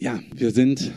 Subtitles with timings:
[0.00, 0.92] Ja, wir sind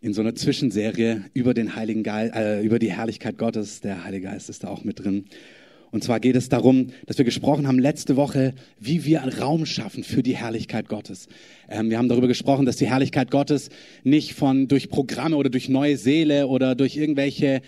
[0.00, 3.80] in so einer Zwischenserie über den Heiligen Geist, äh, über die Herrlichkeit Gottes.
[3.80, 5.24] Der Heilige Geist ist da auch mit drin.
[5.90, 10.04] Und zwar geht es darum, dass wir gesprochen haben letzte Woche, wie wir Raum schaffen
[10.04, 11.26] für die Herrlichkeit Gottes.
[11.68, 13.70] Ähm, wir haben darüber gesprochen, dass die Herrlichkeit Gottes
[14.04, 17.60] nicht von durch Programme oder durch neue Seele oder durch irgendwelche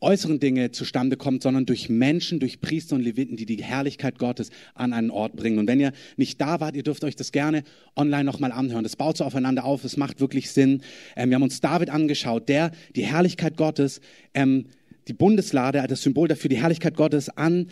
[0.00, 4.50] äußeren Dinge zustande kommt, sondern durch Menschen, durch Priester und Leviten, die die Herrlichkeit Gottes
[4.74, 5.58] an einen Ort bringen.
[5.58, 7.62] Und wenn ihr nicht da wart, ihr dürft euch das gerne
[7.96, 8.82] online nochmal anhören.
[8.82, 10.82] Das baut so aufeinander auf, es macht wirklich Sinn.
[11.16, 14.00] Ähm, wir haben uns David angeschaut, der die Herrlichkeit Gottes,
[14.34, 14.66] ähm,
[15.08, 17.66] die Bundeslade, das Symbol dafür, die Herrlichkeit Gottes an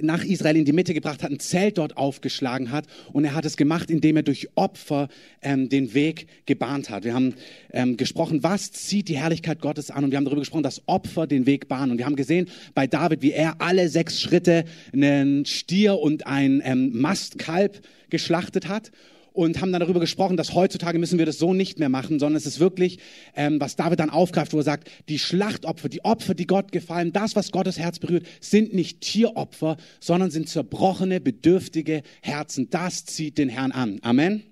[0.00, 2.86] nach Israel in die Mitte gebracht hat, ein Zelt dort aufgeschlagen hat.
[3.12, 5.08] Und er hat es gemacht, indem er durch Opfer
[5.42, 7.04] ähm, den Weg gebahnt hat.
[7.04, 7.34] Wir haben
[7.72, 10.04] ähm, gesprochen, was zieht die Herrlichkeit Gottes an?
[10.04, 11.92] Und wir haben darüber gesprochen, dass Opfer den Weg bahnen.
[11.92, 16.62] Und wir haben gesehen bei David, wie er alle sechs Schritte einen Stier und ein
[16.64, 17.80] ähm, Mastkalb
[18.10, 18.90] geschlachtet hat
[19.38, 22.36] und haben dann darüber gesprochen, dass heutzutage müssen wir das so nicht mehr machen, sondern
[22.36, 22.98] es ist wirklich,
[23.36, 27.12] ähm, was David dann aufgreift, wo er sagt, die Schlachtopfer, die Opfer, die Gott gefallen,
[27.12, 32.68] das, was Gottes Herz berührt, sind nicht Tieropfer, sondern sind zerbrochene, bedürftige Herzen.
[32.70, 34.00] Das zieht den Herrn an.
[34.02, 34.42] Amen.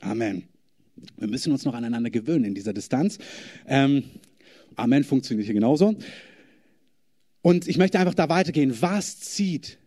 [0.00, 0.48] Amen.
[1.16, 3.18] Wir müssen uns noch aneinander gewöhnen in dieser Distanz.
[3.68, 4.02] Ähm,
[4.74, 5.94] Amen funktioniert hier genauso.
[7.40, 8.82] Und ich möchte einfach da weitergehen.
[8.82, 9.78] Was zieht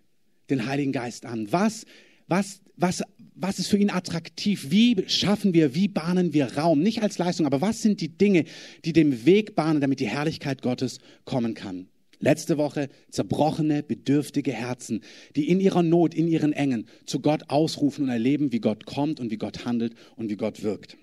[0.49, 1.51] den Heiligen Geist an?
[1.51, 1.85] Was,
[2.27, 3.03] was, was
[3.35, 4.67] was ist für ihn attraktiv?
[4.69, 6.79] Wie schaffen wir, wie bahnen wir Raum?
[6.79, 8.45] Nicht als Leistung, aber was sind die Dinge,
[8.85, 11.87] die dem Weg bahnen, damit die Herrlichkeit Gottes kommen kann?
[12.19, 15.01] Letzte Woche zerbrochene, bedürftige Herzen,
[15.35, 19.19] die in ihrer Not, in ihren Engen zu Gott ausrufen und erleben, wie Gott kommt
[19.19, 20.97] und wie Gott handelt und wie Gott wirkt.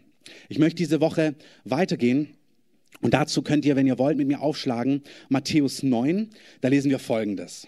[0.48, 1.34] Ich möchte diese Woche
[1.64, 2.28] weitergehen
[3.02, 6.30] und dazu könnt ihr, wenn ihr wollt, mit mir aufschlagen, Matthäus 9,
[6.62, 7.66] da lesen wir Folgendes.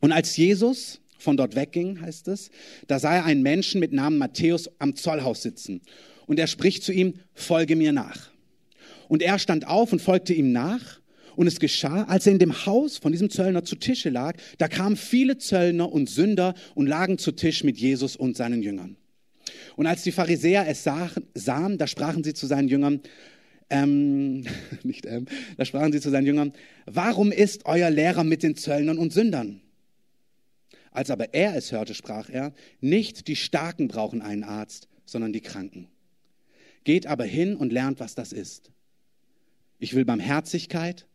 [0.00, 2.50] Und als Jesus von dort wegging, heißt es,
[2.86, 5.80] da sah er einen Menschen mit Namen Matthäus am Zollhaus sitzen.
[6.26, 8.30] Und er spricht zu ihm, folge mir nach.
[9.08, 11.00] Und er stand auf und folgte ihm nach.
[11.36, 14.68] Und es geschah, als er in dem Haus von diesem Zöllner zu Tische lag, da
[14.68, 18.96] kamen viele Zöllner und Sünder und lagen zu Tisch mit Jesus und seinen Jüngern.
[19.76, 23.00] Und als die Pharisäer es sahen, da sprachen sie zu seinen Jüngern,
[23.68, 24.44] ähm,
[24.84, 26.52] nicht ähm, da sprachen sie zu seinen Jüngern,
[26.86, 29.60] warum ist euer Lehrer mit den Zöllnern und Sündern?
[30.94, 35.40] Als aber er es hörte, sprach er, nicht die Starken brauchen einen Arzt, sondern die
[35.40, 35.88] Kranken.
[36.84, 38.70] Geht aber hin und lernt, was das ist.
[39.80, 41.06] Ich will Barmherzigkeit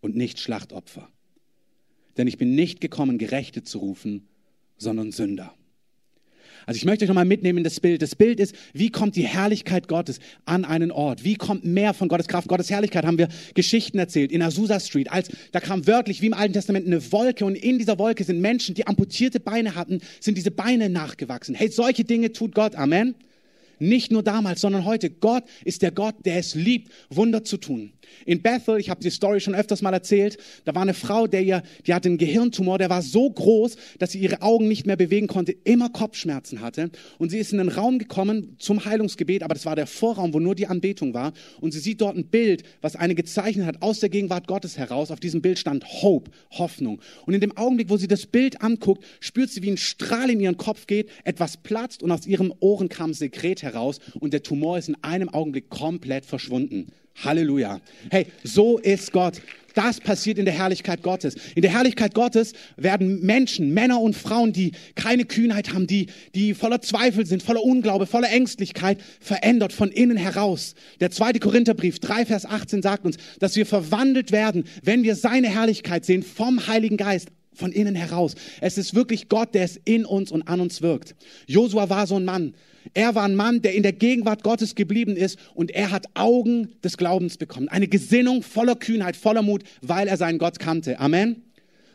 [0.00, 1.10] und nicht Schlachtopfer.
[2.16, 4.28] Denn ich bin nicht gekommen, Gerechte zu rufen,
[4.76, 5.52] sondern Sünder.
[6.68, 8.02] Also ich möchte euch nochmal mitnehmen in das Bild.
[8.02, 11.24] Das Bild ist, wie kommt die Herrlichkeit Gottes an einen Ort?
[11.24, 13.06] Wie kommt mehr von Gottes Kraft, Gottes Herrlichkeit?
[13.06, 15.10] Haben wir Geschichten erzählt in Azusa Street.
[15.10, 18.42] Als, da kam wörtlich, wie im Alten Testament, eine Wolke und in dieser Wolke sind
[18.42, 21.54] Menschen, die amputierte Beine hatten, sind diese Beine nachgewachsen.
[21.54, 22.74] Hey, solche Dinge tut Gott.
[22.74, 23.14] Amen.
[23.78, 25.10] Nicht nur damals, sondern heute.
[25.10, 27.92] Gott ist der Gott, der es liebt, Wunder zu tun.
[28.24, 31.42] In Bethel, ich habe die Story schon öfters mal erzählt, da war eine Frau, der
[31.42, 34.96] ihr, die hatte einen Gehirntumor, der war so groß, dass sie ihre Augen nicht mehr
[34.96, 36.90] bewegen konnte, immer Kopfschmerzen hatte.
[37.18, 40.40] Und sie ist in einen Raum gekommen zum Heilungsgebet, aber das war der Vorraum, wo
[40.40, 41.32] nur die Anbetung war.
[41.60, 45.10] Und sie sieht dort ein Bild, was eine gezeichnet hat aus der Gegenwart Gottes heraus.
[45.10, 47.00] Auf diesem Bild stand Hope, Hoffnung.
[47.26, 50.40] Und in dem Augenblick, wo sie das Bild anguckt, spürt sie, wie ein Strahl in
[50.40, 54.78] ihren Kopf geht, etwas platzt und aus ihren Ohren kam Sekret heraus und der Tumor
[54.78, 56.88] ist in einem Augenblick komplett verschwunden.
[57.24, 57.80] Halleluja.
[58.10, 59.40] Hey, so ist Gott.
[59.74, 61.36] Das passiert in der Herrlichkeit Gottes.
[61.54, 66.54] In der Herrlichkeit Gottes werden Menschen, Männer und Frauen, die keine Kühnheit haben, die, die
[66.54, 70.74] voller Zweifel sind, voller Unglaube, voller Ängstlichkeit, verändert von innen heraus.
[71.00, 75.48] Der zweite Korintherbrief 3, Vers 18 sagt uns, dass wir verwandelt werden, wenn wir seine
[75.48, 78.34] Herrlichkeit sehen vom Heiligen Geist von innen heraus.
[78.60, 81.14] Es ist wirklich Gott, der es in uns und an uns wirkt.
[81.46, 82.54] Josua war so ein Mann.
[82.94, 86.74] Er war ein Mann, der in der Gegenwart Gottes geblieben ist und er hat Augen
[86.82, 87.68] des Glaubens bekommen.
[87.68, 90.98] Eine Gesinnung voller Kühnheit, voller Mut, weil er seinen Gott kannte.
[91.00, 91.47] Amen.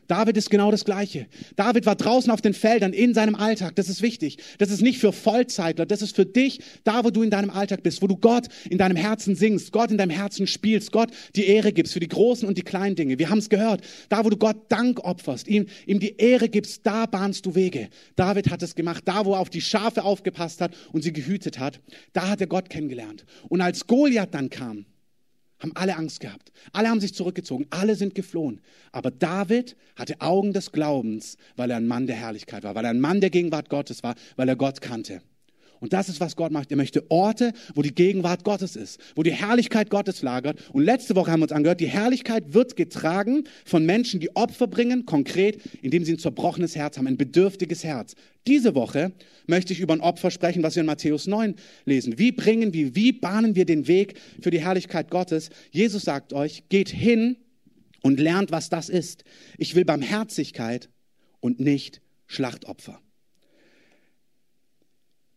[0.08, 1.28] David ist genau das Gleiche.
[1.56, 3.76] David war draußen auf den Feldern in seinem Alltag.
[3.76, 4.38] Das ist wichtig.
[4.58, 5.86] Das ist nicht für Vollzeitler.
[5.86, 8.78] Das ist für dich, da wo du in deinem Alltag bist, wo du Gott in
[8.78, 12.48] deinem Herzen singst, Gott in deinem Herzen spielst, Gott die Ehre gibst für die großen
[12.48, 13.20] und die kleinen Dinge.
[13.20, 13.82] Wir haben es gehört.
[14.10, 17.90] Da wo du Gott Dank opferst, ihm, ihm die Ehre gibst, da bahnst du Wege.
[18.16, 19.04] David hat es gemacht.
[19.06, 21.80] Da wo er auf die Schafe aufgepasst hat und sie gehütet hat,
[22.14, 23.26] da hat er Gott kennengelernt.
[23.50, 24.86] Und als Goliath dann kam,
[25.60, 26.52] haben alle Angst gehabt.
[26.72, 27.68] Alle haben sich zurückgezogen.
[27.70, 28.62] Alle sind geflohen.
[28.92, 32.92] Aber David hatte Augen des Glaubens, weil er ein Mann der Herrlichkeit war, weil er
[32.92, 35.22] ein Mann der Gegenwart Gottes war, weil er Gott kannte.
[35.84, 36.72] Und das ist, was Gott macht.
[36.72, 40.58] Er möchte Orte, wo die Gegenwart Gottes ist, wo die Herrlichkeit Gottes lagert.
[40.72, 44.68] Und letzte Woche haben wir uns angehört, die Herrlichkeit wird getragen von Menschen, die Opfer
[44.68, 48.16] bringen, konkret, indem sie ein zerbrochenes Herz haben, ein bedürftiges Herz.
[48.48, 49.12] Diese Woche
[49.46, 52.18] möchte ich über ein Opfer sprechen, was wir in Matthäus 9 lesen.
[52.18, 55.50] Wie bringen wir, wie bahnen wir den Weg für die Herrlichkeit Gottes?
[55.72, 57.36] Jesus sagt euch, geht hin
[58.02, 59.26] und lernt, was das ist.
[59.58, 60.88] Ich will Barmherzigkeit
[61.42, 63.02] und nicht Schlachtopfer.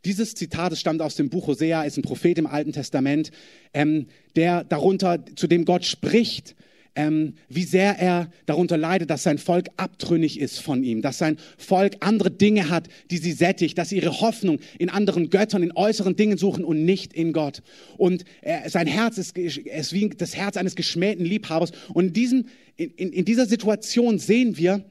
[0.06, 3.32] Dieses Zitat stammt aus dem Buch Hosea, ist ein Prophet im Alten Testament,
[3.74, 4.06] ähm,
[4.36, 6.54] der darunter, zu dem Gott spricht,
[6.94, 11.38] ähm, wie sehr er darunter leidet, dass sein Volk abtrünnig ist von ihm, dass sein
[11.58, 15.72] Volk andere Dinge hat, die sie sättigt, dass sie ihre Hoffnung in anderen Göttern, in
[15.72, 17.64] äußeren Dingen suchen und nicht in Gott.
[17.96, 21.72] Und er, sein Herz ist, ist wie das Herz eines geschmähten Liebhabers.
[21.92, 24.84] Und in, diesem, in, in, in dieser Situation sehen wir,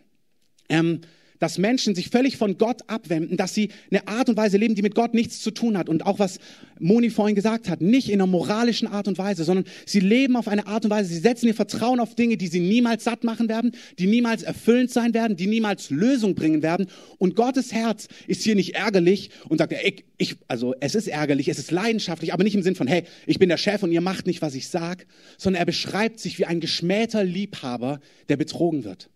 [0.67, 0.99] ähm,
[1.39, 4.81] dass Menschen sich völlig von Gott abwenden, dass sie eine Art und Weise leben, die
[4.81, 5.89] mit Gott nichts zu tun hat.
[5.89, 6.39] Und auch was
[6.79, 10.47] Moni vorhin gesagt hat, nicht in einer moralischen Art und Weise, sondern sie leben auf
[10.47, 13.49] eine Art und Weise, sie setzen ihr Vertrauen auf Dinge, die sie niemals satt machen
[13.49, 16.87] werden, die niemals erfüllend sein werden, die niemals Lösung bringen werden.
[17.17, 21.47] Und Gottes Herz ist hier nicht ärgerlich und sagt, ich, ich, also es ist ärgerlich,
[21.47, 24.01] es ist leidenschaftlich, aber nicht im Sinn von, hey, ich bin der Chef und ihr
[24.01, 25.05] macht nicht, was ich sag,
[25.37, 27.99] sondern er beschreibt sich wie ein geschmähter Liebhaber,
[28.29, 29.09] der betrogen wird.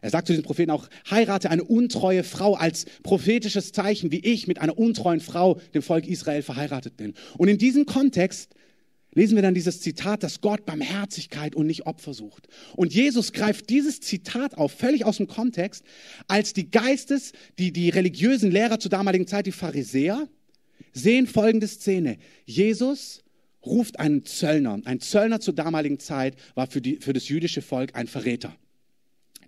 [0.00, 4.46] Er sagt zu den Propheten auch, heirate eine untreue Frau als prophetisches Zeichen, wie ich
[4.46, 7.14] mit einer untreuen Frau dem Volk Israel verheiratet bin.
[7.36, 8.54] Und in diesem Kontext
[9.12, 12.46] lesen wir dann dieses Zitat, dass Gott Barmherzigkeit und nicht Opfer sucht.
[12.76, 15.84] Und Jesus greift dieses Zitat auf, völlig aus dem Kontext,
[16.28, 20.28] als die Geistes, die, die religiösen Lehrer zur damaligen Zeit, die Pharisäer,
[20.92, 22.18] sehen folgende Szene.
[22.44, 23.24] Jesus
[23.64, 24.80] ruft einen Zöllner.
[24.84, 28.56] Ein Zöllner zur damaligen Zeit war für, die, für das jüdische Volk ein Verräter.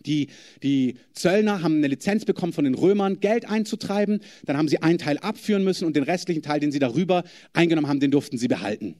[0.07, 0.29] Die,
[0.63, 4.21] die Zöllner haben eine Lizenz bekommen von den Römern, Geld einzutreiben.
[4.45, 7.89] Dann haben sie einen Teil abführen müssen und den restlichen Teil, den sie darüber eingenommen
[7.89, 8.95] haben, den durften sie behalten.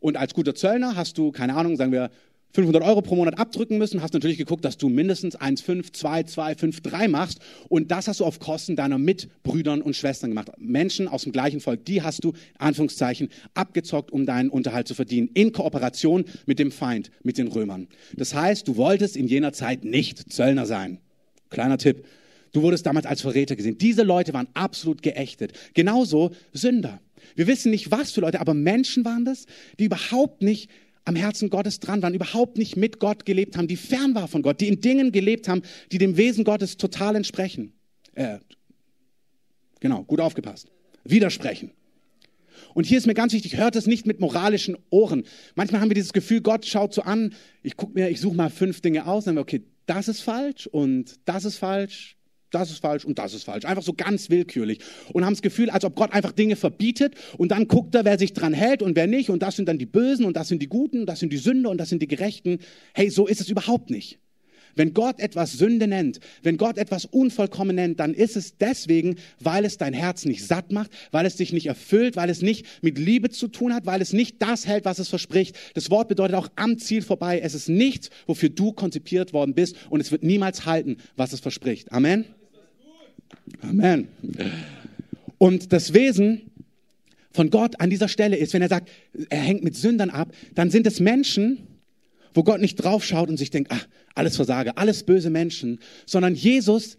[0.00, 2.10] Und als guter Zöllner hast du, keine Ahnung, sagen wir
[2.52, 6.54] 500 Euro pro Monat abdrücken müssen, hast natürlich geguckt, dass du mindestens 1,5, 2, 2,
[6.54, 7.40] 5, 3 machst.
[7.68, 10.52] Und das hast du auf Kosten deiner Mitbrüdern und Schwestern gemacht.
[10.58, 15.28] Menschen aus dem gleichen Volk, die hast du, Anführungszeichen, abgezockt, um deinen Unterhalt zu verdienen.
[15.34, 17.88] In Kooperation mit dem Feind, mit den Römern.
[18.16, 20.98] Das heißt, du wolltest in jener Zeit nicht Zöllner sein.
[21.50, 22.04] Kleiner Tipp.
[22.52, 23.76] Du wurdest damals als Verräter gesehen.
[23.76, 25.52] Diese Leute waren absolut geächtet.
[25.74, 27.00] Genauso Sünder.
[27.34, 29.46] Wir wissen nicht, was für Leute, aber Menschen waren das,
[29.78, 30.70] die überhaupt nicht
[31.08, 34.42] am Herzen Gottes dran waren, überhaupt nicht mit Gott gelebt haben, die fern war von
[34.42, 37.72] Gott, die in Dingen gelebt haben, die dem Wesen Gottes total entsprechen.
[38.12, 38.38] Äh,
[39.80, 40.70] genau, gut aufgepasst.
[41.04, 41.70] Widersprechen.
[42.74, 45.24] Und hier ist mir ganz wichtig, hört es nicht mit moralischen Ohren.
[45.54, 47.32] Manchmal haben wir dieses Gefühl, Gott schaut so an,
[47.62, 50.66] ich gucke mir, ich suche mal fünf Dinge aus, dann wir, okay, das ist falsch
[50.66, 52.17] und das ist falsch,
[52.50, 53.64] das ist falsch und das ist falsch.
[53.64, 54.80] Einfach so ganz willkürlich.
[55.12, 58.18] Und haben das Gefühl, als ob Gott einfach Dinge verbietet und dann guckt er, wer
[58.18, 59.30] sich dran hält und wer nicht.
[59.30, 61.38] Und das sind dann die Bösen und das sind die Guten und das sind die
[61.38, 62.58] Sünder und das sind die Gerechten.
[62.94, 64.18] Hey, so ist es überhaupt nicht.
[64.78, 69.64] Wenn Gott etwas Sünde nennt, wenn Gott etwas unvollkommen nennt, dann ist es deswegen, weil
[69.64, 72.96] es dein Herz nicht satt macht, weil es dich nicht erfüllt, weil es nicht mit
[72.96, 75.56] Liebe zu tun hat, weil es nicht das hält, was es verspricht.
[75.74, 77.40] Das Wort bedeutet auch am Ziel vorbei.
[77.40, 81.40] Es ist nichts, wofür du konzipiert worden bist und es wird niemals halten, was es
[81.40, 81.90] verspricht.
[81.90, 82.37] Amen.
[83.62, 84.08] Amen.
[85.38, 86.50] Und das Wesen
[87.32, 88.90] von Gott an dieser Stelle ist, wenn er sagt,
[89.30, 91.66] er hängt mit Sündern ab, dann sind es Menschen,
[92.34, 96.98] wo Gott nicht draufschaut und sich denkt, ach, alles Versage, alles böse Menschen, sondern Jesus,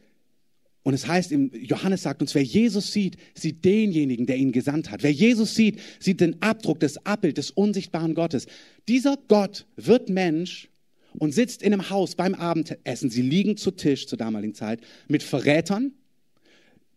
[0.84, 5.04] und es heißt, Johannes sagt uns, wer Jesus sieht, sieht denjenigen, der ihn gesandt hat.
[5.04, 8.48] Wer Jesus sieht, sieht den Abdruck, das Abbild des unsichtbaren Gottes.
[8.88, 10.70] Dieser Gott wird Mensch
[11.18, 13.10] und sitzt in einem Haus beim Abendessen.
[13.10, 15.92] Sie liegen zu Tisch zur damaligen Zeit mit Verrätern,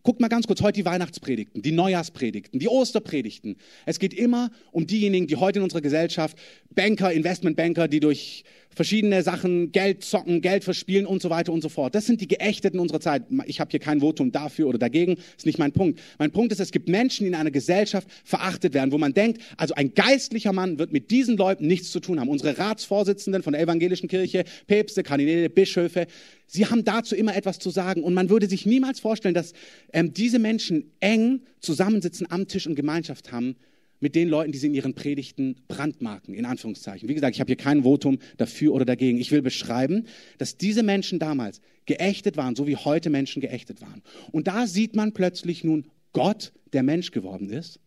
[0.03, 3.55] Guckt mal ganz kurz heute die Weihnachtspredigten, die Neujahrspredigten, die Osterpredigten.
[3.85, 6.37] Es geht immer um diejenigen, die heute in unserer Gesellschaft,
[6.75, 8.43] Banker, Investmentbanker, die durch
[8.75, 11.95] verschiedene Sachen Geld zocken, Geld verspielen und so weiter und so fort.
[11.95, 13.23] Das sind die Geächteten unserer Zeit.
[13.45, 15.99] Ich habe hier kein Votum dafür oder dagegen, ist nicht mein Punkt.
[16.19, 19.41] Mein Punkt ist, es gibt Menschen, die in einer Gesellschaft verachtet werden, wo man denkt,
[19.57, 22.29] also ein geistlicher Mann wird mit diesen Leuten nichts zu tun haben.
[22.29, 26.07] Unsere Ratsvorsitzenden von der evangelischen Kirche, Päpste, Kardinäle, Bischöfe,
[26.47, 29.53] sie haben dazu immer etwas zu sagen und man würde sich niemals vorstellen, dass
[29.91, 33.55] ähm, diese Menschen eng zusammensitzen am Tisch und Gemeinschaft haben
[34.03, 37.07] mit den Leuten, die sie in ihren Predigten brandmarken, in Anführungszeichen.
[37.07, 39.17] Wie gesagt, ich habe hier kein Votum dafür oder dagegen.
[39.17, 40.07] Ich will beschreiben,
[40.37, 44.03] dass diese Menschen damals geächtet waren, so wie heute Menschen geächtet waren.
[44.33, 47.79] Und da sieht man plötzlich nun Gott, der Mensch geworden ist.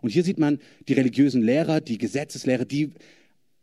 [0.00, 2.92] Und hier sieht man die religiösen Lehrer, die Gesetzeslehrer, die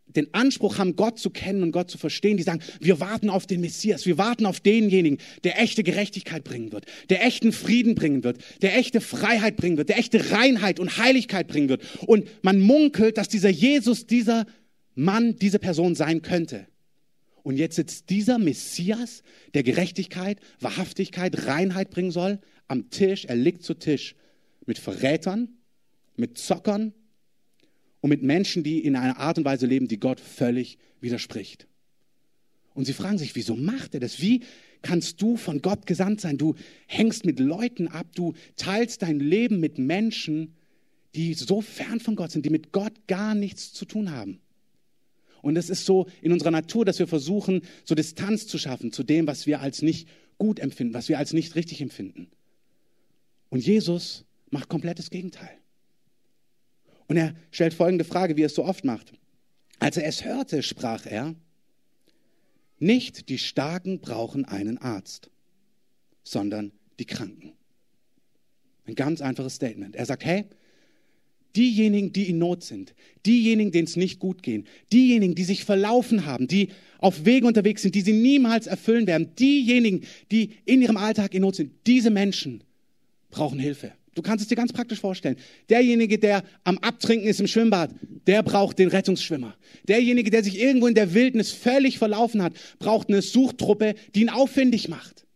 [0.06, 3.46] den Anspruch haben, Gott zu kennen und Gott zu verstehen, die sagen, wir warten auf
[3.46, 8.22] den Messias, wir warten auf denjenigen, der echte Gerechtigkeit bringen wird, der echten Frieden bringen
[8.22, 11.82] wird, der echte Freiheit bringen wird, der echte Reinheit und Heiligkeit bringen wird.
[12.06, 14.46] Und man munkelt, dass dieser Jesus, dieser
[14.94, 16.66] Mann, diese Person sein könnte.
[17.42, 23.62] Und jetzt sitzt dieser Messias, der Gerechtigkeit, Wahrhaftigkeit, Reinheit bringen soll, am Tisch, er liegt
[23.62, 24.16] zu Tisch
[24.64, 25.48] mit Verrätern,
[26.16, 26.94] mit Zockern,
[28.04, 31.66] und mit Menschen, die in einer Art und Weise leben, die Gott völlig widerspricht.
[32.74, 34.20] Und sie fragen sich, wieso macht er das?
[34.20, 34.42] Wie
[34.82, 36.36] kannst du von Gott gesandt sein?
[36.36, 36.54] Du
[36.86, 40.52] hängst mit Leuten ab, du teilst dein Leben mit Menschen,
[41.14, 44.38] die so fern von Gott sind, die mit Gott gar nichts zu tun haben.
[45.40, 49.02] Und es ist so in unserer Natur, dass wir versuchen, so Distanz zu schaffen zu
[49.02, 52.26] dem, was wir als nicht gut empfinden, was wir als nicht richtig empfinden.
[53.48, 55.56] Und Jesus macht komplettes Gegenteil.
[57.08, 59.12] Und er stellt folgende Frage, wie er es so oft macht.
[59.78, 61.34] Als er es hörte, sprach er,
[62.78, 65.30] nicht die Starken brauchen einen Arzt,
[66.22, 67.52] sondern die Kranken.
[68.86, 69.96] Ein ganz einfaches Statement.
[69.96, 70.44] Er sagt, hey,
[71.56, 72.94] diejenigen, die in Not sind,
[73.24, 76.68] diejenigen, denen es nicht gut gehen, diejenigen, die sich verlaufen haben, die
[76.98, 81.42] auf Wege unterwegs sind, die sie niemals erfüllen werden, diejenigen, die in ihrem Alltag in
[81.42, 82.64] Not sind, diese Menschen
[83.30, 83.92] brauchen Hilfe.
[84.14, 85.36] Du kannst es dir ganz praktisch vorstellen.
[85.68, 87.90] Derjenige, der am Abtrinken ist im Schwimmbad,
[88.26, 89.56] der braucht den Rettungsschwimmer.
[89.88, 94.30] Derjenige, der sich irgendwo in der Wildnis völlig verlaufen hat, braucht eine Suchtruppe, die ihn
[94.30, 95.26] aufwendig macht.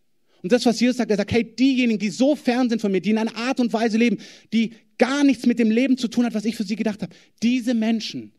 [0.42, 3.00] Und das, was Jesus sagt, er sagt, hey, diejenigen, die so fern sind von mir,
[3.00, 4.18] die in einer Art und Weise leben,
[4.52, 7.14] die gar nichts mit dem Leben zu tun hat, was ich für sie gedacht habe,
[7.42, 8.32] diese Menschen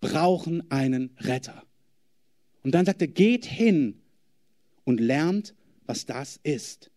[0.00, 1.64] brauchen einen Retter.
[2.62, 4.00] Und dann sagt er, geht hin
[4.84, 5.54] und lernt,
[5.86, 6.90] was das ist.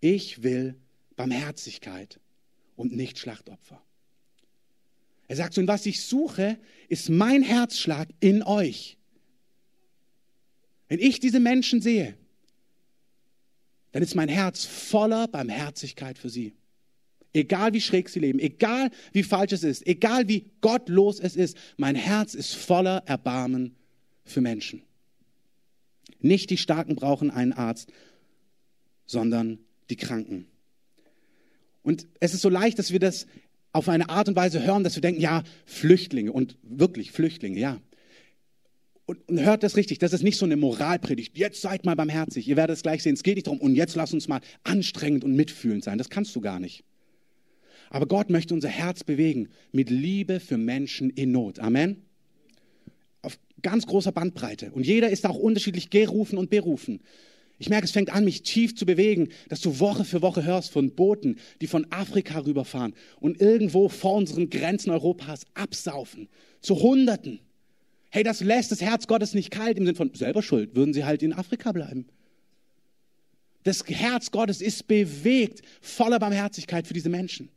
[0.00, 0.76] Ich will
[1.16, 2.20] Barmherzigkeit
[2.76, 3.80] und nicht Schlachtopfer.
[5.26, 8.98] Er sagt und was ich suche, ist mein Herzschlag in euch.
[10.88, 12.16] Wenn ich diese Menschen sehe,
[13.92, 16.54] dann ist mein Herz voller Barmherzigkeit für sie.
[17.32, 21.56] Egal wie schräg sie leben, egal wie falsch es ist, egal wie gottlos es ist,
[21.76, 23.74] mein Herz ist voller Erbarmen
[24.24, 24.82] für Menschen.
[26.20, 27.92] Nicht die Starken brauchen einen Arzt,
[29.06, 29.58] sondern
[29.90, 30.46] die Kranken.
[31.84, 33.26] Und es ist so leicht, dass wir das
[33.72, 37.80] auf eine Art und Weise hören, dass wir denken, ja, Flüchtlinge und wirklich Flüchtlinge, ja.
[39.06, 41.36] Und, und hört das richtig, das ist nicht so eine Moralpredigt.
[41.36, 43.14] Jetzt seid mal barmherzig, ihr werdet es gleich sehen.
[43.14, 45.98] Es geht nicht darum, und jetzt lass uns mal anstrengend und mitfühlend sein.
[45.98, 46.84] Das kannst du gar nicht.
[47.90, 51.58] Aber Gott möchte unser Herz bewegen mit Liebe für Menschen in Not.
[51.58, 52.02] Amen.
[53.20, 54.72] Auf ganz großer Bandbreite.
[54.72, 57.00] Und jeder ist auch unterschiedlich gerufen und berufen.
[57.58, 60.72] Ich merke, es fängt an, mich tief zu bewegen, dass du Woche für Woche hörst
[60.72, 66.28] von Booten, die von Afrika rüberfahren und irgendwo vor unseren Grenzen Europas absaufen.
[66.60, 67.40] Zu Hunderten.
[68.10, 71.04] Hey, das lässt das Herz Gottes nicht kalt im Sinne von selber schuld, würden sie
[71.04, 72.06] halt in Afrika bleiben.
[73.62, 77.48] Das Herz Gottes ist bewegt, voller Barmherzigkeit für diese Menschen.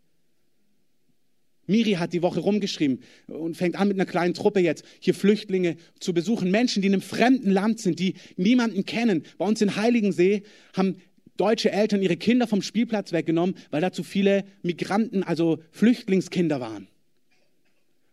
[1.67, 5.77] Miri hat die Woche rumgeschrieben und fängt an mit einer kleinen Truppe jetzt, hier Flüchtlinge
[5.99, 6.49] zu besuchen.
[6.49, 9.23] Menschen, die in einem fremden Land sind, die niemanden kennen.
[9.37, 10.43] Bei uns in Heiligensee
[10.73, 10.95] haben
[11.35, 16.87] deutsche Eltern ihre Kinder vom Spielplatz weggenommen, weil da zu viele Migranten, also Flüchtlingskinder waren.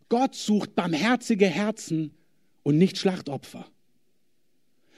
[0.09, 2.13] Gott sucht barmherzige Herzen
[2.63, 3.67] und nicht Schlachtopfer.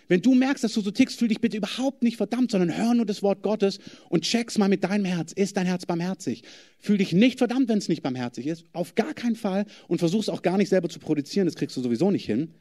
[0.09, 2.95] Wenn du merkst, dass du so tickst, fühl dich bitte überhaupt nicht verdammt, sondern hör
[2.95, 5.33] nur das Wort Gottes und check's mal mit deinem Herz.
[5.33, 6.43] Ist dein Herz barmherzig?
[6.79, 8.65] Fühl dich nicht verdammt, wenn es nicht barmherzig ist.
[8.73, 9.67] Auf gar keinen Fall.
[9.89, 11.47] Und versuch's auch gar nicht selber zu produzieren.
[11.47, 12.55] Das kriegst du sowieso nicht hin.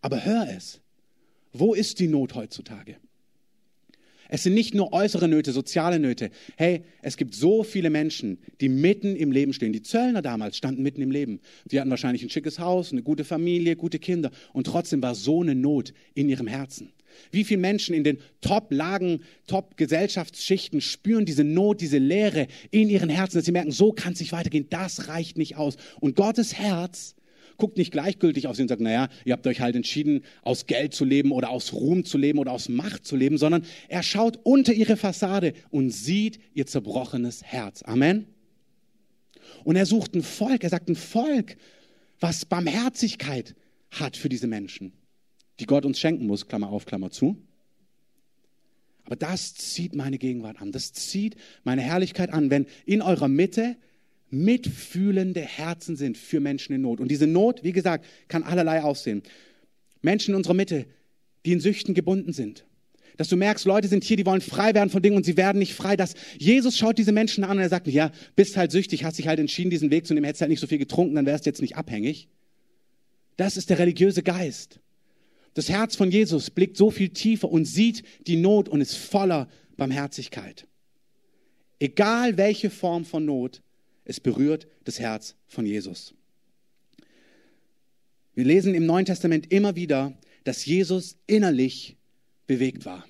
[0.00, 0.80] Aber hör es.
[1.52, 2.96] Wo ist die Not heutzutage?
[4.28, 6.30] Es sind nicht nur äußere Nöte, soziale Nöte.
[6.56, 9.72] Hey, es gibt so viele Menschen, die mitten im Leben stehen.
[9.72, 11.40] Die Zöllner damals standen mitten im Leben.
[11.66, 14.30] Die hatten wahrscheinlich ein schickes Haus, eine gute Familie, gute Kinder.
[14.52, 16.92] Und trotzdem war so eine Not in ihrem Herzen.
[17.30, 23.38] Wie viele Menschen in den Top-Lagen, Top-Gesellschaftsschichten spüren diese Not, diese Leere in ihren Herzen,
[23.38, 25.76] dass sie merken, so kann es nicht weitergehen, das reicht nicht aus.
[26.00, 27.14] Und Gottes Herz
[27.56, 30.94] guckt nicht gleichgültig auf sie und sagt, naja, ihr habt euch halt entschieden, aus Geld
[30.94, 34.38] zu leben oder aus Ruhm zu leben oder aus Macht zu leben, sondern er schaut
[34.42, 37.82] unter ihre Fassade und sieht ihr zerbrochenes Herz.
[37.82, 38.26] Amen.
[39.64, 41.56] Und er sucht ein Volk, er sagt ein Volk,
[42.20, 43.54] was Barmherzigkeit
[43.90, 44.92] hat für diese Menschen,
[45.60, 47.36] die Gott uns schenken muss, Klammer auf, Klammer zu.
[49.04, 53.76] Aber das zieht meine Gegenwart an, das zieht meine Herrlichkeit an, wenn in eurer Mitte
[54.34, 57.00] mitfühlende Herzen sind für Menschen in Not.
[57.00, 59.22] Und diese Not, wie gesagt, kann allerlei aussehen.
[60.02, 60.86] Menschen in unserer Mitte,
[61.46, 62.64] die in Süchten gebunden sind.
[63.16, 65.58] Dass du merkst, Leute sind hier, die wollen frei werden von Dingen und sie werden
[65.58, 65.96] nicht frei.
[65.96, 69.28] Dass Jesus schaut diese Menschen an und er sagt, ja, bist halt süchtig, hast dich
[69.28, 71.50] halt entschieden, diesen Weg zu nehmen, hättest halt nicht so viel getrunken, dann wärst du
[71.50, 72.28] jetzt nicht abhängig.
[73.36, 74.80] Das ist der religiöse Geist.
[75.54, 79.48] Das Herz von Jesus blickt so viel tiefer und sieht die Not und ist voller
[79.76, 80.66] Barmherzigkeit.
[81.78, 83.62] Egal welche Form von Not,
[84.04, 86.14] es berührt das Herz von Jesus.
[88.34, 91.96] Wir lesen im Neuen Testament immer wieder, dass Jesus innerlich
[92.46, 93.06] bewegt war.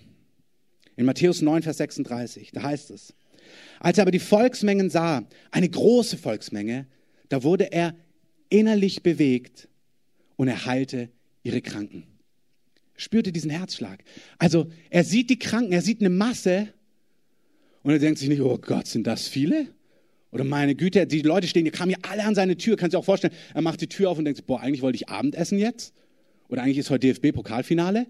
[0.96, 3.14] In Matthäus 9, Vers 36, da heißt es,
[3.80, 6.86] als er aber die Volksmengen sah, eine große Volksmenge,
[7.28, 7.96] da wurde er
[8.48, 9.68] innerlich bewegt
[10.36, 11.10] und er heilte
[11.42, 12.06] ihre Kranken.
[12.96, 14.04] Spürte diesen Herzschlag.
[14.38, 16.72] Also er sieht die Kranken, er sieht eine Masse
[17.82, 19.68] und er denkt sich nicht, oh Gott, sind das viele?
[20.34, 22.76] Oder meine Güte, die Leute stehen, die kamen hier alle an seine Tür.
[22.76, 24.96] Kannst du dir auch vorstellen, er macht die Tür auf und denkt, boah, eigentlich wollte
[24.96, 25.94] ich Abendessen jetzt.
[26.48, 28.08] Oder eigentlich ist heute DFB-Pokalfinale.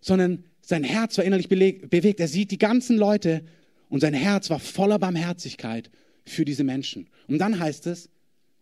[0.00, 2.18] Sondern sein Herz war innerlich bewegt.
[2.18, 3.44] Er sieht die ganzen Leute
[3.88, 5.90] und sein Herz war voller Barmherzigkeit
[6.24, 7.08] für diese Menschen.
[7.28, 8.10] Und dann heißt es,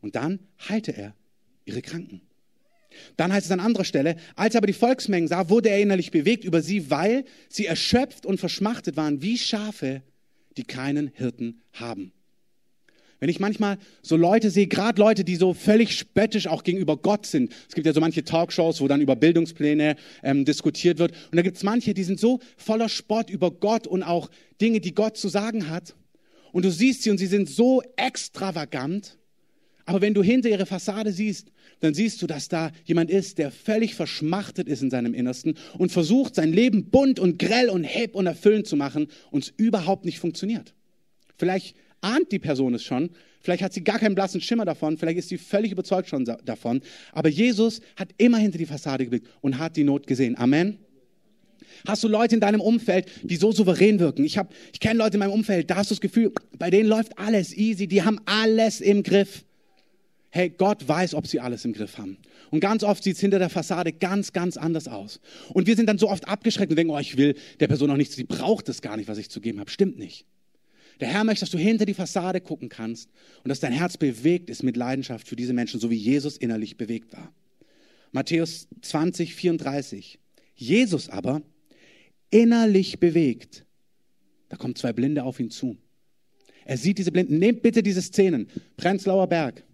[0.03, 0.39] und dann
[0.69, 1.15] heilte er
[1.65, 2.21] ihre Kranken.
[3.17, 6.11] Dann heißt es an anderer Stelle, als er aber die Volksmengen sah, wurde er innerlich
[6.11, 10.03] bewegt über sie, weil sie erschöpft und verschmachtet waren wie Schafe,
[10.59, 12.13] die keinen Hirten haben.
[13.21, 17.27] Wenn ich manchmal so Leute sehe, gerade Leute, die so völlig spöttisch auch gegenüber Gott
[17.27, 17.53] sind.
[17.69, 21.13] Es gibt ja so manche Talkshows, wo dann über Bildungspläne ähm, diskutiert wird.
[21.31, 24.81] Und da gibt es manche, die sind so voller Spott über Gott und auch Dinge,
[24.81, 25.95] die Gott zu sagen hat.
[26.53, 29.19] Und du siehst sie und sie sind so extravagant.
[29.85, 33.51] Aber wenn du hinter ihre Fassade siehst, dann siehst du, dass da jemand ist, der
[33.51, 38.15] völlig verschmachtet ist in seinem Innersten und versucht, sein Leben bunt und grell und hip
[38.15, 40.75] und erfüllend zu machen und es überhaupt nicht funktioniert.
[41.37, 45.19] Vielleicht ahnt die Person es schon, vielleicht hat sie gar keinen blassen Schimmer davon, vielleicht
[45.19, 46.81] ist sie völlig überzeugt schon davon,
[47.13, 50.37] aber Jesus hat immer hinter die Fassade geblickt und hat die Not gesehen.
[50.39, 50.79] Amen.
[51.87, 54.25] Hast du Leute in deinem Umfeld, die so souverän wirken?
[54.25, 54.39] Ich,
[54.73, 57.57] ich kenne Leute in meinem Umfeld, da hast du das Gefühl, bei denen läuft alles
[57.57, 59.45] easy, die haben alles im Griff.
[60.33, 62.17] Hey, Gott weiß, ob sie alles im Griff haben.
[62.51, 65.21] Und ganz oft sieht es hinter der Fassade ganz, ganz anders aus.
[65.53, 67.97] Und wir sind dann so oft abgeschreckt und denken, oh, ich will der Person auch
[67.97, 69.71] nichts, sie braucht es gar nicht, was ich zu geben habe.
[69.71, 70.27] Stimmt nicht.
[70.99, 73.09] Der Herr möchte, dass du hinter die Fassade gucken kannst
[73.43, 76.77] und dass dein Herz bewegt ist mit Leidenschaft für diese Menschen, so wie Jesus innerlich
[76.77, 77.33] bewegt war.
[78.13, 80.19] Matthäus 20, 34.
[80.55, 81.43] Jesus aber,
[82.31, 83.65] innerlich bewegt,
[84.49, 85.77] da kommen zwei Blinde auf ihn zu.
[86.65, 87.39] Er sieht diese Blinden.
[87.39, 88.49] Nehmt bitte diese Szenen.
[88.77, 89.65] Prenzlauer Berg.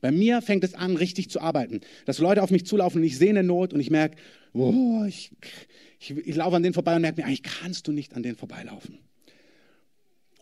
[0.00, 1.80] Bei mir fängt es an, richtig zu arbeiten.
[2.04, 4.16] Dass Leute auf mich zulaufen und ich sehe eine Not und ich merke,
[4.52, 5.32] oh, ich,
[5.98, 8.36] ich, ich laufe an denen vorbei und merke mir, eigentlich kannst du nicht an denen
[8.36, 8.98] vorbeilaufen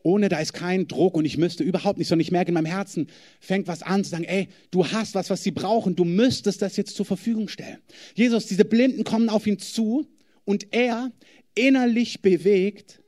[0.05, 2.67] ohne da ist kein Druck und ich müsste überhaupt nicht, sondern ich merke in meinem
[2.67, 3.09] Herzen,
[3.41, 6.77] fängt was an zu sagen, ey, du hast was, was sie brauchen, du müsstest das
[6.77, 7.79] jetzt zur Verfügung stellen.
[8.15, 10.07] Jesus, diese Blinden kommen auf ihn zu
[10.45, 11.11] und er,
[11.55, 13.01] innerlich bewegt,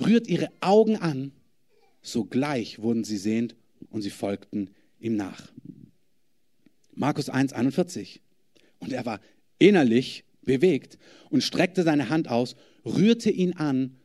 [0.00, 1.32] rührt ihre Augen an,
[2.00, 3.54] sogleich wurden sie sehend
[3.90, 5.52] und sie folgten ihm nach.
[6.94, 8.22] Markus 1, 41.
[8.78, 9.20] Und er war
[9.58, 10.96] innerlich bewegt
[11.28, 13.96] und streckte seine Hand aus, rührte ihn an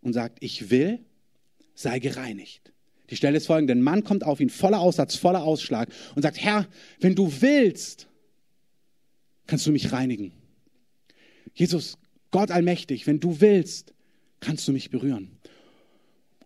[0.00, 1.04] und sagt, ich will,
[1.76, 2.72] sei gereinigt.
[3.10, 6.42] Die Stelle ist folgende, ein Mann kommt auf ihn voller Aussatz, voller Ausschlag und sagt,
[6.42, 6.66] Herr,
[6.98, 8.08] wenn du willst,
[9.46, 10.32] kannst du mich reinigen.
[11.54, 11.98] Jesus,
[12.32, 13.94] Gott allmächtig, wenn du willst,
[14.40, 15.38] kannst du mich berühren.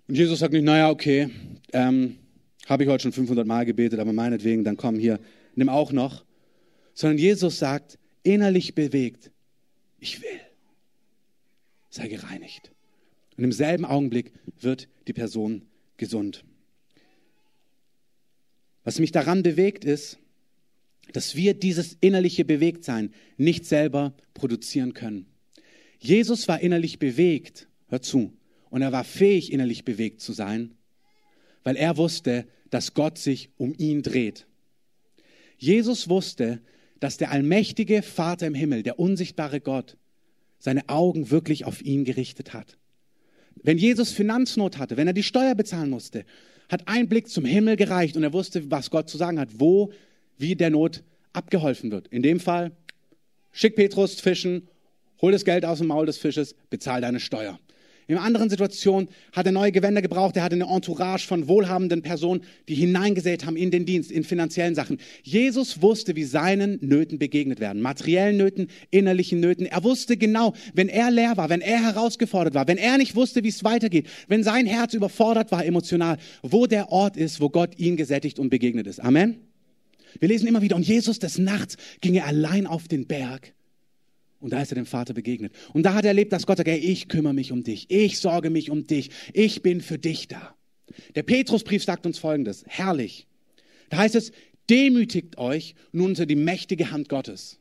[0.07, 1.31] Und Jesus sagt nicht, naja, okay,
[1.73, 2.17] ähm,
[2.67, 5.19] habe ich heute schon 500 Mal gebetet, aber meinetwegen, dann komm hier,
[5.55, 6.25] nimm auch noch.
[6.93, 9.31] Sondern Jesus sagt, innerlich bewegt,
[9.99, 10.41] ich will,
[11.89, 12.71] sei gereinigt.
[13.37, 15.63] Und im selben Augenblick wird die Person
[15.97, 16.45] gesund.
[18.85, 20.19] Was mich daran bewegt ist,
[21.13, 25.27] dass wir dieses innerliche Bewegtsein nicht selber produzieren können.
[25.99, 28.33] Jesus war innerlich bewegt, hör zu,
[28.71, 30.77] und er war fähig, innerlich bewegt zu sein,
[31.65, 34.47] weil er wusste, dass Gott sich um ihn dreht.
[35.59, 36.63] Jesus wusste,
[37.01, 39.97] dass der allmächtige Vater im Himmel, der unsichtbare Gott,
[40.61, 42.79] seine Augen wirklich auf ihn gerichtet hat.
[43.63, 46.25] Wenn Jesus Finanznot hatte, wenn er die Steuer bezahlen musste,
[46.69, 49.93] hat ein Blick zum Himmel gereicht und er wusste, was Gott zu sagen hat, wo,
[50.39, 52.09] wie der Not abgeholfen wird.
[52.09, 52.73] In dem Fall,
[53.53, 54.69] schick Petrus fischen,
[55.21, 57.59] hol das Geld aus dem Maul des Fisches, bezahl deine Steuer.
[58.11, 60.37] In einer anderen Situation hat er neue Gewänder gebraucht.
[60.37, 64.75] Er hatte eine Entourage von wohlhabenden Personen, die hineingesät haben in den Dienst, in finanziellen
[64.75, 64.99] Sachen.
[65.23, 67.81] Jesus wusste, wie seinen Nöten begegnet werden.
[67.81, 69.65] Materiellen Nöten, innerlichen Nöten.
[69.65, 73.45] Er wusste genau, wenn er leer war, wenn er herausgefordert war, wenn er nicht wusste,
[73.45, 77.79] wie es weitergeht, wenn sein Herz überfordert war emotional, wo der Ort ist, wo Gott
[77.79, 78.99] ihn gesättigt und begegnet ist.
[78.99, 79.37] Amen.
[80.19, 83.53] Wir lesen immer wieder, und Jesus des Nachts ging er allein auf den Berg
[84.41, 85.53] und da ist er dem Vater begegnet.
[85.73, 87.91] Und da hat er erlebt, dass Gott sagt, ey, ich kümmere mich um dich.
[87.91, 89.11] Ich sorge mich um dich.
[89.35, 90.55] Ich bin für dich da.
[91.15, 92.65] Der Petrusbrief sagt uns Folgendes.
[92.67, 93.27] Herrlich.
[93.91, 94.33] Da heißt es,
[94.69, 97.59] demütigt euch nun unter die mächtige Hand Gottes.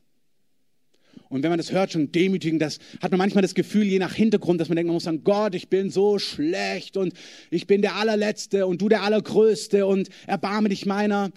[1.28, 4.14] Und wenn man das hört, schon demütigen, das hat man manchmal das Gefühl, je nach
[4.14, 7.12] Hintergrund, dass man denkt, man muss sagen, Gott, ich bin so schlecht und
[7.50, 11.30] ich bin der Allerletzte und du der Allergrößte und erbarme dich meiner.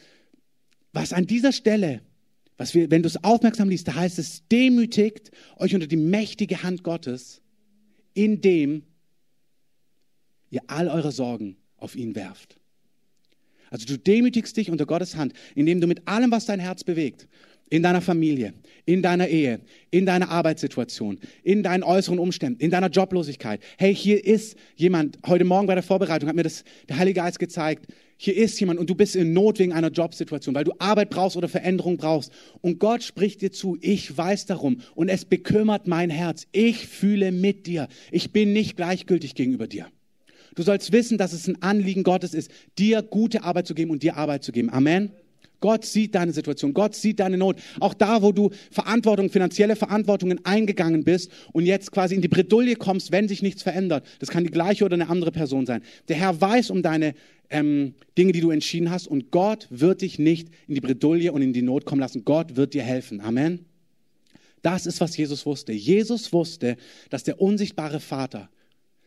[0.93, 2.01] Was an dieser Stelle,
[2.57, 6.63] was wir, wenn du es aufmerksam liest, da heißt es, demütigt euch unter die mächtige
[6.63, 7.41] Hand Gottes,
[8.13, 8.83] indem
[10.49, 12.57] ihr all eure Sorgen auf ihn werft.
[13.71, 17.27] Also du demütigst dich unter Gottes Hand, indem du mit allem, was dein Herz bewegt,
[17.71, 18.53] in deiner Familie,
[18.85, 23.63] in deiner Ehe, in deiner Arbeitssituation, in deinen äußeren Umständen, in deiner Joblosigkeit.
[23.79, 27.39] Hey, hier ist jemand, heute Morgen bei der Vorbereitung hat mir das der Heilige Geist
[27.39, 27.87] gezeigt,
[28.17, 31.35] hier ist jemand und du bist in Not wegen einer Jobsituation, weil du Arbeit brauchst
[31.35, 32.31] oder Veränderung brauchst.
[32.61, 36.47] Und Gott spricht dir zu, ich weiß darum und es bekümmert mein Herz.
[36.51, 37.87] Ich fühle mit dir.
[38.11, 39.87] Ich bin nicht gleichgültig gegenüber dir.
[40.55, 44.03] Du sollst wissen, dass es ein Anliegen Gottes ist, dir gute Arbeit zu geben und
[44.03, 44.69] dir Arbeit zu geben.
[44.69, 45.11] Amen.
[45.63, 47.55] Gott sieht deine Situation, Gott sieht deine Not.
[47.79, 52.75] Auch da, wo du Verantwortung, finanzielle Verantwortungen eingegangen bist und jetzt quasi in die Bredouille
[52.75, 54.05] kommst, wenn sich nichts verändert.
[54.19, 55.81] Das kann die gleiche oder eine andere Person sein.
[56.09, 57.13] Der Herr weiß um deine
[57.53, 61.41] ähm, Dinge, die du entschieden hast und Gott wird dich nicht in die Bredouille und
[61.41, 62.25] in die Not kommen lassen.
[62.25, 63.21] Gott wird dir helfen.
[63.21, 63.65] Amen.
[64.63, 65.71] Das ist, was Jesus wusste.
[65.71, 66.77] Jesus wusste,
[67.09, 68.49] dass der unsichtbare Vater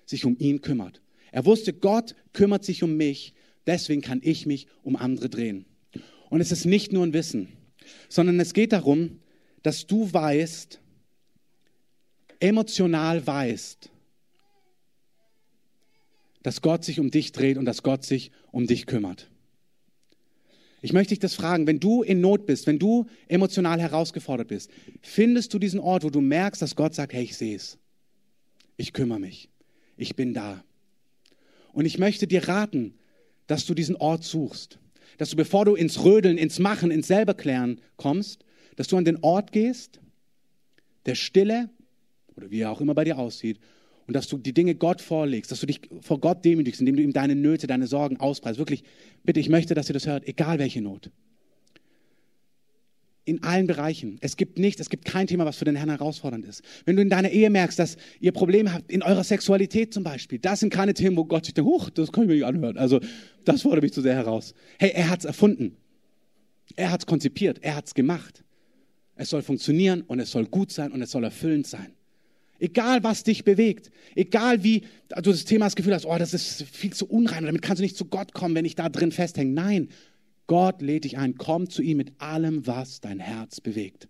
[0.05, 1.01] sich um ihn kümmert.
[1.33, 3.35] Er wusste, Gott kümmert sich um mich,
[3.67, 5.65] deswegen kann ich mich um andere drehen.
[6.31, 7.49] Und es ist nicht nur ein Wissen,
[8.09, 9.19] sondern es geht darum,
[9.63, 10.81] dass du weißt,
[12.39, 13.91] emotional weißt,
[16.47, 19.29] dass Gott sich um dich dreht und dass Gott sich um dich kümmert.
[20.81, 24.71] Ich möchte dich das fragen, wenn du in Not bist, wenn du emotional herausgefordert bist,
[25.03, 27.79] findest du diesen Ort, wo du merkst, dass Gott sagt, hey, ich sehe es.
[28.77, 29.49] Ich kümmere mich.
[29.97, 30.63] Ich bin da.
[31.73, 32.95] Und ich möchte dir raten,
[33.49, 34.79] dass du diesen Ort suchst
[35.19, 38.45] dass du, bevor du ins Rödeln, ins Machen, ins Selberklären kommst,
[38.77, 39.99] dass du an den Ort gehst,
[41.07, 41.71] der Stille
[42.37, 43.59] oder wie er auch immer bei dir aussieht,
[44.07, 47.03] und dass du die Dinge Gott vorlegst, dass du dich vor Gott demütigst, indem du
[47.03, 48.59] ihm deine Nöte, deine Sorgen auspreist.
[48.59, 48.85] Wirklich,
[49.25, 51.11] bitte, ich möchte, dass ihr das hört, egal welche Not
[53.27, 54.19] in allen Bereichen.
[54.21, 56.63] Es gibt nichts, es gibt kein Thema, was für den Herrn herausfordernd ist.
[56.85, 60.39] Wenn du in deiner Ehe merkst, dass ihr Probleme habt, in eurer Sexualität zum Beispiel,
[60.39, 62.79] das sind keine Themen, wo Gott sich denkt, huch, das kann ich mir nicht anhören.
[62.79, 63.01] Also,
[63.45, 64.55] das fordert mich zu sehr heraus.
[64.79, 65.77] Hey, er hat es erfunden.
[66.77, 67.59] Er hat es konzipiert.
[67.63, 68.45] Er hat es gemacht.
[69.17, 71.96] Es soll funktionieren und es soll gut sein und es soll erfüllend sein.
[72.59, 76.63] Egal, was dich bewegt, egal wie du das Thema das Gefühl hast, oh, das ist
[76.63, 79.53] viel zu unrein, damit kannst du nicht zu Gott kommen, wenn ich da drin festhänge.
[79.53, 79.89] Nein,
[80.47, 84.09] Gott lädt dich ein, komm zu ihm mit allem, was dein Herz bewegt.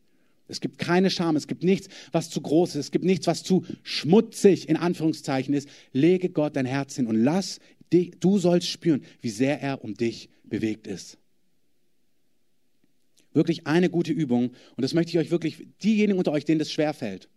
[0.48, 3.42] Es gibt keine Scham, es gibt nichts, was zu groß ist, es gibt nichts, was
[3.42, 5.68] zu schmutzig in Anführungszeichen ist.
[5.92, 7.58] Lege Gott dein Herz hin und lass
[7.92, 11.18] dich, du sollst spüren, wie sehr er um dich bewegt ist.
[13.32, 16.70] Wirklich eine gute Übung und das möchte ich euch wirklich, diejenigen unter euch, denen das
[16.70, 17.28] schwerfällt.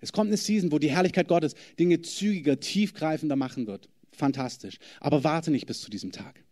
[0.00, 3.88] Es kommt eine Season, wo die Herrlichkeit Gottes Dinge zügiger, tiefgreifender machen wird.
[4.12, 4.78] Fantastisch.
[5.00, 6.44] Aber warte nicht bis zu diesem Tag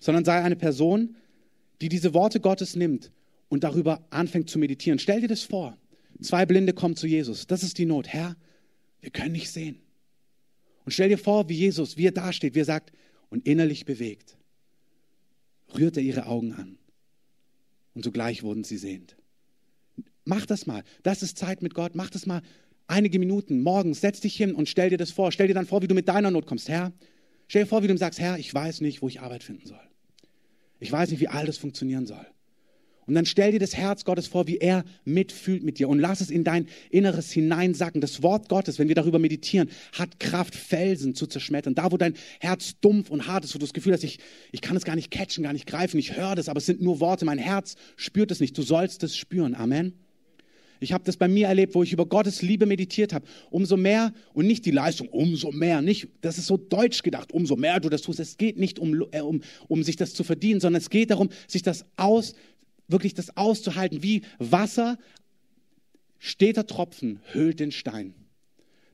[0.00, 1.16] sondern sei eine Person,
[1.80, 3.12] die diese Worte Gottes nimmt
[3.48, 4.98] und darüber anfängt zu meditieren.
[4.98, 5.76] Stell dir das vor.
[6.20, 7.46] Zwei Blinde kommen zu Jesus.
[7.46, 8.08] Das ist die Not.
[8.08, 8.36] Herr,
[9.00, 9.80] wir können nicht sehen.
[10.84, 12.92] Und stell dir vor, wie Jesus, wie er dasteht, wie er sagt
[13.30, 14.36] und innerlich bewegt,
[15.76, 16.78] rührt er ihre Augen an.
[17.94, 19.16] Und sogleich wurden sie sehend.
[20.24, 20.82] Mach das mal.
[21.02, 21.94] Das ist Zeit mit Gott.
[21.94, 22.42] Mach das mal
[22.88, 24.00] einige Minuten morgens.
[24.00, 25.30] Setz dich hin und stell dir das vor.
[25.30, 26.68] Stell dir dann vor, wie du mit deiner Not kommst.
[26.68, 26.92] Herr,
[27.48, 29.80] Stell dir vor, wie du sagst, Herr, ich weiß nicht, wo ich Arbeit finden soll.
[30.80, 32.24] Ich weiß nicht, wie all das funktionieren soll.
[33.06, 36.20] Und dann stell dir das Herz Gottes vor, wie er mitfühlt mit dir und lass
[36.20, 38.02] es in dein Inneres hineinsacken.
[38.02, 41.74] Das Wort Gottes, wenn wir darüber meditieren, hat Kraft, Felsen zu zerschmettern.
[41.74, 44.18] Da, wo dein Herz dumpf und hart ist, wo du das Gefühl hast, ich,
[44.52, 46.82] ich kann es gar nicht catchen, gar nicht greifen, ich höre das, aber es sind
[46.82, 47.24] nur Worte.
[47.24, 48.58] Mein Herz spürt es nicht.
[48.58, 49.54] Du sollst es spüren.
[49.54, 49.94] Amen.
[50.80, 53.26] Ich habe das bei mir erlebt, wo ich über Gottes Liebe meditiert habe.
[53.50, 57.56] Umso mehr und nicht die Leistung, umso mehr, nicht, das ist so deutsch gedacht, umso
[57.56, 58.20] mehr du das tust.
[58.20, 61.30] Es geht nicht um, äh, um, um sich das zu verdienen, sondern es geht darum,
[61.46, 62.34] sich das aus,
[62.86, 64.98] wirklich das auszuhalten, wie Wasser,
[66.18, 68.14] steter Tropfen hüllt den Stein.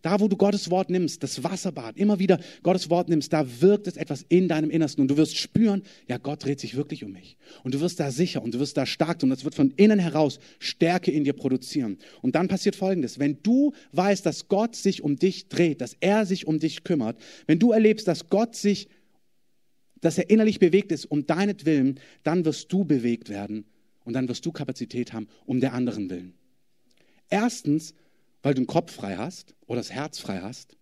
[0.05, 3.87] Da, wo du Gottes Wort nimmst, das Wasserbad, immer wieder Gottes Wort nimmst, da wirkt
[3.87, 7.12] es etwas in deinem Innersten und du wirst spüren, ja, Gott dreht sich wirklich um
[7.12, 7.38] mich.
[7.62, 9.99] Und du wirst da sicher und du wirst da stark und es wird von innen
[9.99, 11.97] heraus Stärke in dir produzieren.
[12.21, 13.19] Und dann passiert Folgendes.
[13.19, 17.19] Wenn du weißt, dass Gott sich um dich dreht, dass er sich um dich kümmert,
[17.47, 18.88] wenn du erlebst, dass Gott sich,
[20.03, 23.64] dass er innerlich bewegt ist um deinetwillen, dann wirst du bewegt werden
[24.05, 26.35] und dann wirst du Kapazität haben um der anderen willen.
[27.31, 27.95] Erstens,
[28.44, 30.76] weil du den Kopf frei hast oder das Herz frei hast.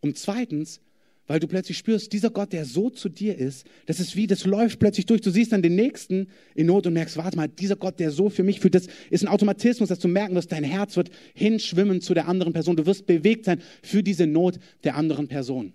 [0.00, 0.80] Und zweitens,
[1.26, 4.46] weil du plötzlich spürst, dieser Gott, der so zu dir ist, das ist wie, das
[4.46, 5.20] läuft plötzlich durch.
[5.20, 8.30] Du siehst dann den Nächsten in Not und merkst, warte mal, dieser Gott, der so
[8.30, 12.00] für mich fühlt, das ist ein Automatismus, dass du merken wirst, dein Herz wird hinschwimmen
[12.00, 12.76] zu der anderen Person.
[12.76, 15.74] Du wirst bewegt sein für diese Not der anderen Person.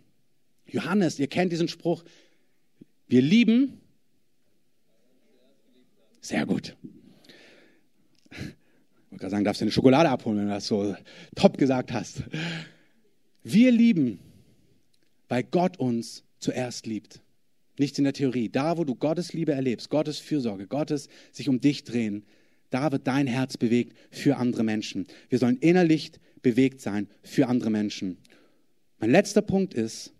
[0.65, 2.03] Johannes, ihr kennt diesen Spruch,
[3.07, 3.81] wir lieben.
[6.21, 6.75] Sehr gut.
[9.17, 10.95] Wollte gerade sagen, darfst du eine Schokolade abholen, wenn du das so
[11.35, 12.21] top gesagt hast.
[13.43, 14.19] Wir lieben,
[15.27, 17.21] weil Gott uns zuerst liebt.
[17.79, 18.49] Nichts in der Theorie.
[18.49, 22.25] Da, wo du Gottes Liebe erlebst, Gottes Fürsorge, Gottes sich um dich drehen,
[22.69, 25.07] da wird dein Herz bewegt für andere Menschen.
[25.29, 26.11] Wir sollen innerlich
[26.43, 28.19] bewegt sein für andere Menschen.
[28.99, 30.13] Mein letzter Punkt ist,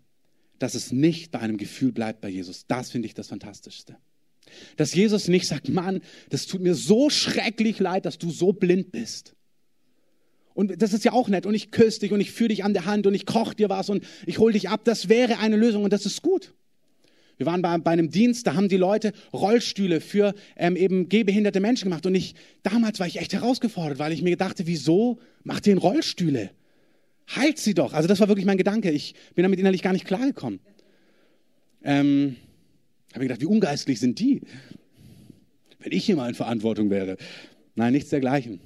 [0.58, 2.66] dass es nicht bei einem Gefühl bleibt bei Jesus.
[2.66, 3.96] Das finde ich das Fantastischste.
[4.76, 8.92] Dass Jesus nicht sagt, Mann, das tut mir so schrecklich leid, dass du so blind
[8.92, 9.34] bist.
[10.54, 11.46] Und das ist ja auch nett.
[11.46, 13.68] Und ich küsse dich und ich führe dich an der Hand und ich koche dir
[13.68, 14.80] was und ich hole dich ab.
[14.84, 16.54] Das wäre eine Lösung und das ist gut.
[17.36, 21.60] Wir waren bei, bei einem Dienst, da haben die Leute Rollstühle für ähm, eben gehbehinderte
[21.60, 22.04] Menschen gemacht.
[22.04, 22.34] Und ich,
[22.64, 26.50] damals war ich echt herausgefordert, weil ich mir dachte, wieso macht ihr Rollstühle?
[27.34, 27.92] heilt sie doch.
[27.92, 28.90] Also das war wirklich mein Gedanke.
[28.90, 30.60] Ich bin damit innerlich gar nicht klargekommen.
[31.82, 32.36] Ähm,
[33.18, 34.42] habe mir gedacht, wie ungeistlich sind die?
[35.80, 37.16] Wenn ich hier mal in Verantwortung wäre.
[37.74, 38.60] Nein, nichts dergleichen.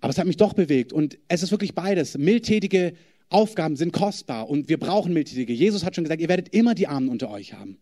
[0.00, 2.18] Aber es hat mich doch bewegt und es ist wirklich beides.
[2.18, 2.94] Mildtätige
[3.28, 5.52] Aufgaben sind kostbar und wir brauchen Mildtätige.
[5.52, 7.78] Jesus hat schon gesagt, ihr werdet immer die Armen unter euch haben.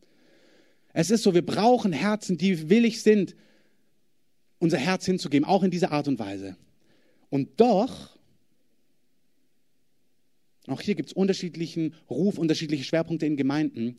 [0.92, 3.35] Es ist so, wir brauchen Herzen, die willig sind,
[4.59, 6.57] unser Herz hinzugeben, auch in dieser Art und Weise.
[7.31, 8.18] Und doch
[10.66, 13.98] auch hier gibt es unterschiedlichen Ruf, unterschiedliche Schwerpunkte in Gemeinden.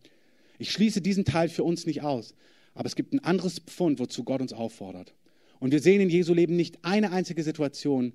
[0.62, 2.36] Ich schließe diesen Teil für uns nicht aus,
[2.76, 5.16] aber es gibt ein anderes Pfund, wozu Gott uns auffordert.
[5.60, 8.14] Und wir sehen in Jesu Leben nicht eine einzige Situation,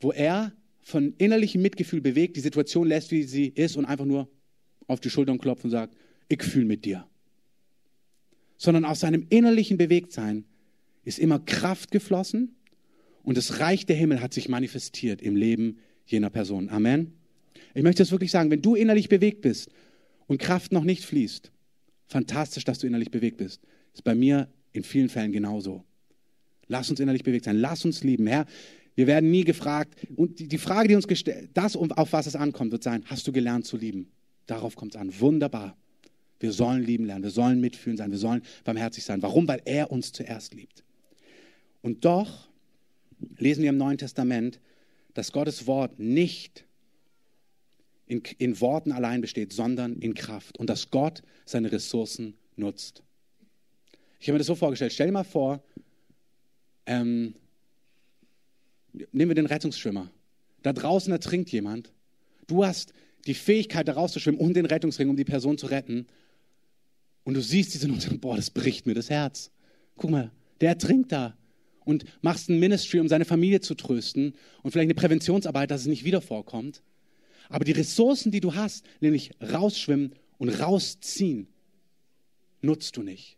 [0.00, 4.28] wo er von innerlichem Mitgefühl bewegt, die Situation lässt, wie sie ist und einfach nur
[4.88, 5.96] auf die Schultern klopft und sagt,
[6.28, 7.06] ich fühle mit dir.
[8.56, 10.46] Sondern aus seinem innerlichen Bewegtsein
[11.04, 12.56] ist immer Kraft geflossen
[13.22, 16.70] und das Reich der Himmel hat sich manifestiert im Leben jener Person.
[16.70, 17.12] Amen.
[17.72, 19.70] Ich möchte das wirklich sagen, wenn du innerlich bewegt bist
[20.26, 21.52] und Kraft noch nicht fließt,
[22.08, 23.60] fantastisch, dass du innerlich bewegt bist.
[23.92, 25.84] Ist bei mir in vielen Fällen genauso.
[26.66, 28.26] Lass uns innerlich bewegt sein, lass uns lieben.
[28.26, 28.46] Herr,
[28.94, 29.94] wir werden nie gefragt.
[30.16, 33.32] Und die, Frage, die uns gestellt, das, auf was es ankommt, wird sein, hast du
[33.32, 34.10] gelernt zu lieben?
[34.46, 35.12] Darauf kommt es an.
[35.20, 35.76] Wunderbar.
[36.40, 39.22] Wir sollen lieben lernen, wir sollen mitfühlen sein, wir sollen barmherzig sein.
[39.22, 39.48] Warum?
[39.48, 40.84] Weil er uns zuerst liebt.
[41.82, 42.48] Und doch
[43.38, 44.60] lesen wir im Neuen Testament,
[45.14, 46.64] dass Gottes Wort nicht
[48.08, 53.02] in, in Worten allein besteht, sondern in Kraft und dass Gott seine Ressourcen nutzt.
[54.20, 55.62] Ich habe mir das so vorgestellt, stell dir mal vor,
[56.86, 57.34] ähm,
[59.12, 60.10] nehmen wir den Rettungsschwimmer.
[60.62, 61.92] Da draußen ertrinkt jemand.
[62.46, 62.92] Du hast
[63.26, 66.06] die Fähigkeit, da rauszuschwimmen und den Rettungsring, um die Person zu retten.
[67.24, 69.50] Und du siehst diese Not boah, das bricht mir das Herz.
[69.96, 71.36] Guck mal, der ertrinkt da.
[71.84, 75.86] Und machst ein Ministry, um seine Familie zu trösten und vielleicht eine Präventionsarbeit, dass es
[75.86, 76.82] nicht wieder vorkommt.
[77.48, 81.48] Aber die Ressourcen, die du hast, nämlich rausschwimmen und rausziehen,
[82.60, 83.36] nutzt du nicht.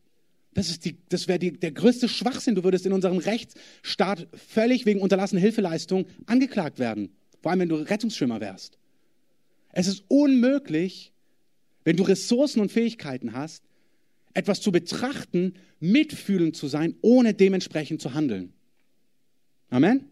[0.53, 2.57] Das, das wäre der größte Schwachsinn.
[2.57, 7.13] Du würdest in unserem Rechtsstaat völlig wegen unterlassener Hilfeleistung angeklagt werden.
[7.41, 8.79] Vor allem, wenn du Rettungsschwimmer wärst.
[9.73, 11.13] Es ist unmöglich,
[11.85, 13.63] wenn du Ressourcen und Fähigkeiten hast,
[14.35, 18.53] etwas zu betrachten, mitfühlend zu sein, ohne dementsprechend zu handeln.
[19.71, 20.10] Amen?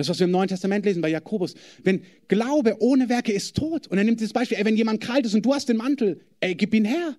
[0.00, 1.54] Das, was wir im Neuen Testament lesen bei Jakobus.
[1.84, 3.86] Wenn Glaube ohne Werke ist tot.
[3.86, 6.20] Und er nimmt dieses Beispiel, ey, wenn jemand kalt ist und du hast den Mantel,
[6.40, 7.16] ey, gib ihn her.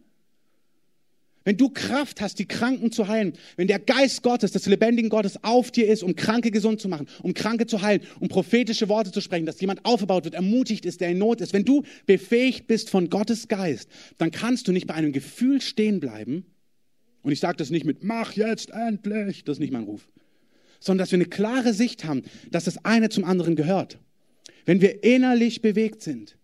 [1.43, 5.43] Wenn du Kraft hast, die Kranken zu heilen, wenn der Geist Gottes, des lebendigen Gottes
[5.43, 9.11] auf dir ist, um Kranke gesund zu machen, um Kranke zu heilen, um prophetische Worte
[9.11, 12.67] zu sprechen, dass jemand aufgebaut wird, ermutigt ist, der in Not ist, wenn du befähigt
[12.67, 16.45] bist von Gottes Geist, dann kannst du nicht bei einem Gefühl stehen bleiben.
[17.23, 20.07] Und ich sage das nicht mit, mach jetzt endlich, das ist nicht mein Ruf
[20.81, 23.99] sondern dass wir eine klare Sicht haben, dass das eine zum anderen gehört.
[24.65, 26.37] Wenn wir innerlich bewegt sind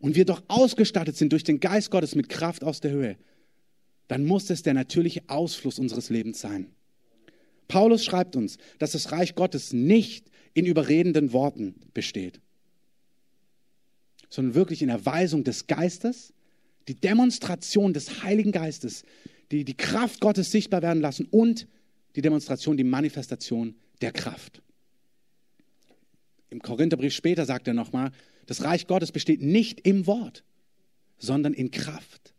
[0.00, 3.16] und wir doch ausgestattet sind durch den Geist Gottes mit Kraft aus der Höhe,
[4.08, 6.68] dann muss es der natürliche Ausfluss unseres Lebens sein.
[7.66, 12.40] Paulus schreibt uns, dass das Reich Gottes nicht in überredenden Worten besteht,
[14.30, 16.32] sondern wirklich in Erweisung des Geistes,
[16.86, 19.02] die Demonstration des Heiligen Geistes,
[19.50, 21.66] die die Kraft Gottes sichtbar werden lassen und
[22.16, 24.62] die Demonstration, die Manifestation der Kraft.
[26.48, 28.10] Im Korintherbrief später sagt er nochmal,
[28.46, 30.44] das Reich Gottes besteht nicht im Wort,
[31.18, 32.32] sondern in Kraft.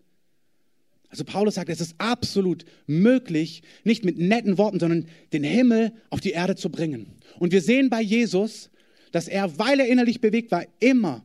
[1.09, 6.19] Also Paulus sagt, es ist absolut möglich, nicht mit netten Worten, sondern den Himmel auf
[6.19, 7.15] die Erde zu bringen.
[7.39, 8.69] Und wir sehen bei Jesus,
[9.11, 11.23] dass er, weil er innerlich bewegt war, immer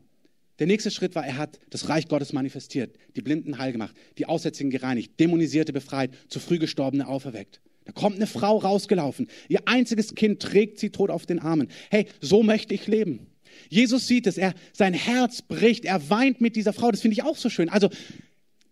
[0.59, 4.27] Der nächste Schritt war, er hat das Reich Gottes manifestiert, die Blinden heil gemacht, die
[4.27, 7.61] Aussätzigen gereinigt, Dämonisierte befreit, zu früh Gestorbene auferweckt.
[7.85, 9.29] Da kommt eine Frau rausgelaufen.
[9.49, 11.69] Ihr einziges Kind trägt sie tot auf den Armen.
[11.91, 13.27] Hey, so möchte ich leben.
[13.69, 16.91] Jesus sieht es, er, sein Herz bricht, er weint mit dieser Frau.
[16.91, 17.69] Das finde ich auch so schön.
[17.69, 17.91] Also,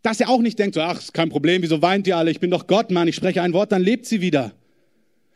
[0.02, 2.30] dass er auch nicht denkt, so, ach, ist kein Problem, wieso weint ihr alle?
[2.30, 4.52] Ich bin doch Gott, Mann, ich spreche ein Wort, dann lebt sie wieder.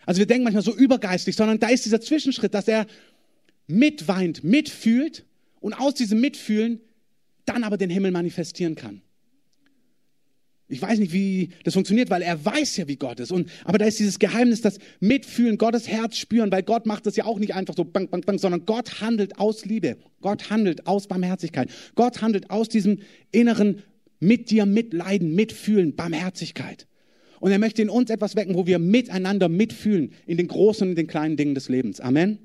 [0.06, 2.87] Also wir denken manchmal so übergeistlich, sondern da ist dieser Zwischenschritt, dass er
[3.66, 5.24] mitweint, mitfühlt
[5.60, 6.80] und aus diesem Mitfühlen
[7.46, 9.02] dann aber den Himmel manifestieren kann.
[10.66, 13.33] Ich weiß nicht, wie das funktioniert, weil er weiß ja, wie Gott ist.
[13.33, 17.16] Und, aber da ist dieses Geheimnis, das Mitfühlen, Gottes Herz spüren, weil Gott macht das
[17.16, 19.98] ja auch nicht einfach so bang, bang, bang, sondern Gott handelt aus Liebe.
[20.22, 21.68] Gott handelt aus Barmherzigkeit.
[21.94, 23.00] Gott handelt aus diesem
[23.31, 23.83] inneren
[24.20, 26.87] mit dir mitleiden, mitfühlen, Barmherzigkeit.
[27.40, 30.94] Und er möchte in uns etwas wecken, wo wir miteinander mitfühlen in den großen und
[30.96, 32.00] den kleinen Dingen des Lebens.
[32.00, 32.38] Amen.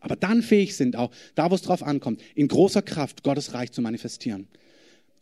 [0.00, 3.70] Aber dann fähig sind auch, da wo es drauf ankommt, in großer Kraft Gottes Reich
[3.70, 4.48] zu manifestieren.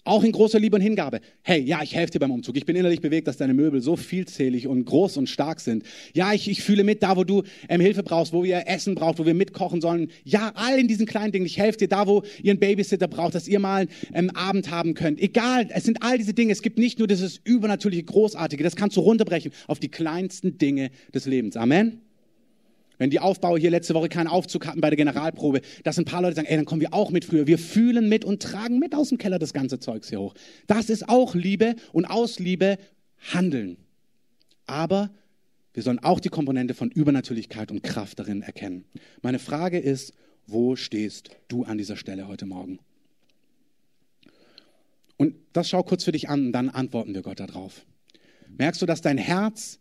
[0.06, 1.20] Auch in großer Liebe und Hingabe.
[1.42, 2.56] Hey, ja, ich helfe dir beim Umzug.
[2.56, 5.82] Ich bin innerlich bewegt, dass deine Möbel so vielzählig und groß und stark sind.
[6.14, 9.18] Ja, ich, ich fühle mit, da wo du ähm, Hilfe brauchst, wo ihr Essen braucht,
[9.18, 10.12] wo wir mitkochen sollen.
[10.22, 11.44] Ja, all in diesen kleinen Dingen.
[11.44, 14.70] Ich helfe dir da, wo ihr einen Babysitter braucht, dass ihr mal einen ähm, Abend
[14.70, 15.20] haben könnt.
[15.20, 16.52] Egal, es sind all diese Dinge.
[16.52, 18.62] Es gibt nicht nur dieses übernatürliche, großartige.
[18.62, 21.56] Das kannst du runterbrechen auf die kleinsten Dinge des Lebens.
[21.56, 22.05] Amen.
[22.98, 26.22] Wenn die Aufbauer hier letzte Woche keinen Aufzug hatten bei der Generalprobe, dass ein paar
[26.22, 27.46] Leute sagen, ey, dann kommen wir auch mit früher.
[27.46, 30.34] Wir fühlen mit und tragen mit aus dem Keller das ganze Zeugs hier hoch.
[30.66, 32.78] Das ist auch Liebe und aus Liebe
[33.32, 33.76] handeln.
[34.66, 35.10] Aber
[35.74, 38.86] wir sollen auch die Komponente von Übernatürlichkeit und Kraft darin erkennen.
[39.20, 40.14] Meine Frage ist,
[40.46, 42.78] wo stehst du an dieser Stelle heute Morgen?
[45.18, 47.84] Und das schau kurz für dich an und dann antworten wir Gott darauf.
[48.48, 49.78] Merkst du, dass dein Herz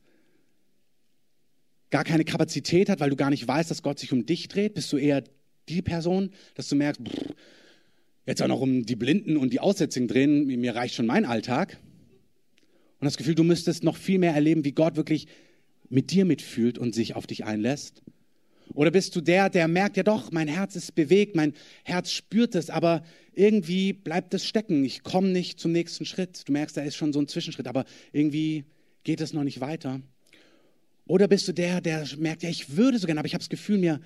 [1.92, 4.74] gar keine Kapazität hat, weil du gar nicht weißt, dass Gott sich um dich dreht?
[4.74, 5.24] Bist du eher
[5.70, 7.34] die Person, dass du merkst, pff,
[8.26, 11.78] jetzt auch noch um die Blinden und die Aussätzigen drehen, mir reicht schon mein Alltag.
[13.00, 15.28] Und das Gefühl, du müsstest noch viel mehr erleben, wie Gott wirklich
[15.90, 18.02] mit dir mitfühlt und sich auf dich einlässt.
[18.74, 22.56] Oder bist du der, der merkt, ja doch, mein Herz ist bewegt, mein Herz spürt
[22.56, 24.84] es, aber irgendwie bleibt es stecken.
[24.84, 26.48] Ich komme nicht zum nächsten Schritt.
[26.48, 28.66] Du merkst, da ist schon so ein Zwischenschritt, aber irgendwie
[29.04, 30.02] geht es noch nicht weiter.
[31.08, 33.50] Oder bist du der, der merkt, ja, ich würde so gerne, aber ich habe das
[33.50, 34.02] Gefühl, mir,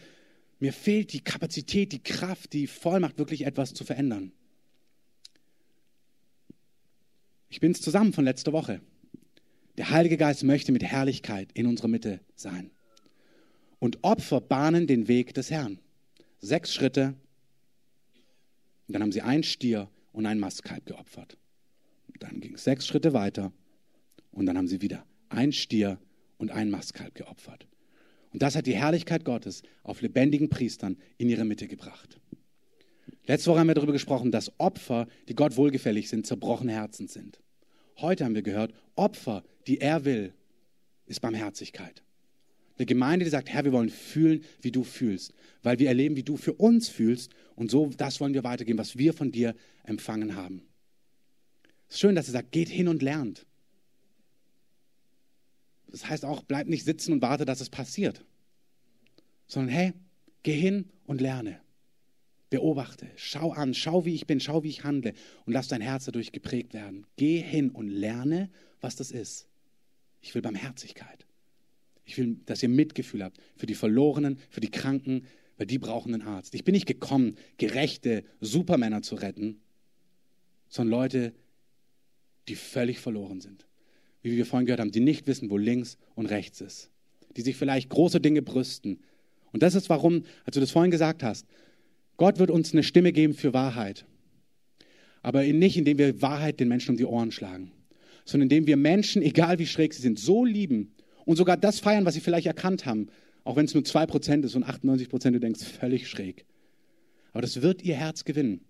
[0.60, 4.34] mir fehlt die Kapazität, die Kraft, die Vollmacht, wirklich etwas zu verändern.
[7.50, 8.82] Ich bin es zusammen von letzter Woche.
[9.78, 12.70] Der Heilige Geist möchte mit Herrlichkeit in unserer Mitte sein.
[13.80, 15.80] Und Opfer bahnen den Weg des Herrn.
[16.42, 17.16] Sechs Schritte.
[18.88, 21.38] Und dann haben sie einen Stier und ein Mastkalb geopfert.
[22.20, 23.54] Dann ging es sechs Schritte weiter.
[24.32, 25.98] Und dann haben sie wieder ein Stier
[26.39, 27.67] und ein Mastkalb geopfert.
[28.34, 32.19] Und das hat die Herrlichkeit Gottes auf lebendigen Priestern in ihre Mitte gebracht.
[33.25, 37.39] Letzte Woche haben wir darüber gesprochen, dass Opfer, die Gott wohlgefällig sind, zerbrochene Herzen sind.
[37.97, 40.34] Heute haben wir gehört, Opfer, die er will,
[41.06, 42.02] ist Barmherzigkeit.
[42.78, 46.23] Eine Gemeinde, die sagt, Herr, wir wollen fühlen, wie du fühlst, weil wir erleben, wie
[46.23, 50.36] du für uns fühlst und so das wollen wir weitergeben, was wir von dir empfangen
[50.36, 50.62] haben.
[51.89, 53.45] Es ist schön, dass er sagt, geht hin und lernt.
[55.91, 58.23] Das heißt auch, bleib nicht sitzen und warte, dass es passiert,
[59.47, 59.93] sondern hey,
[60.43, 61.60] geh hin und lerne.
[62.49, 65.13] Beobachte, schau an, schau, wie ich bin, schau, wie ich handle
[65.45, 67.06] und lass dein Herz dadurch geprägt werden.
[67.15, 68.49] Geh hin und lerne,
[68.82, 69.47] was das ist.
[70.21, 71.28] Ich will Barmherzigkeit.
[72.06, 76.12] Ich will, dass ihr Mitgefühl habt für die Verlorenen, für die Kranken, weil die brauchen
[76.12, 76.56] einen Arzt.
[76.56, 79.62] Ich bin nicht gekommen, gerechte Supermänner zu retten,
[80.69, 81.34] sondern Leute,
[82.47, 83.69] die völlig verloren sind
[84.22, 86.90] wie wir vorhin gehört haben, die nicht wissen, wo links und rechts ist,
[87.38, 89.00] die sich vielleicht große Dinge brüsten.
[89.52, 91.46] Und das ist warum, als du das vorhin gesagt hast,
[92.18, 94.06] Gott wird uns eine Stimme geben für Wahrheit.
[95.22, 97.72] Aber nicht, indem wir Wahrheit den Menschen um die Ohren schlagen,
[98.26, 100.94] sondern indem wir Menschen, egal wie schräg sie sind, so lieben
[101.26, 103.08] und sogar das feiern, was sie vielleicht erkannt haben,
[103.44, 106.46] auch wenn es nur 2% ist und 98% du denkst, völlig schräg.
[107.32, 108.62] Aber das wird ihr Herz gewinnen.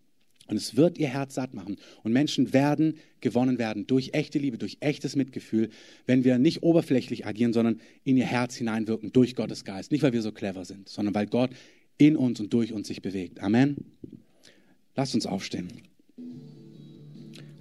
[0.50, 1.78] Und es wird ihr Herz satt machen.
[2.04, 5.70] Und Menschen werden gewonnen werden durch echte Liebe, durch echtes Mitgefühl,
[6.06, 9.92] wenn wir nicht oberflächlich agieren, sondern in ihr Herz hineinwirken durch Gottes Geist.
[9.92, 11.52] Nicht, weil wir so clever sind, sondern weil Gott
[11.98, 13.42] in uns und durch uns sich bewegt.
[13.42, 13.78] Amen.
[14.96, 15.68] Lasst uns aufstehen.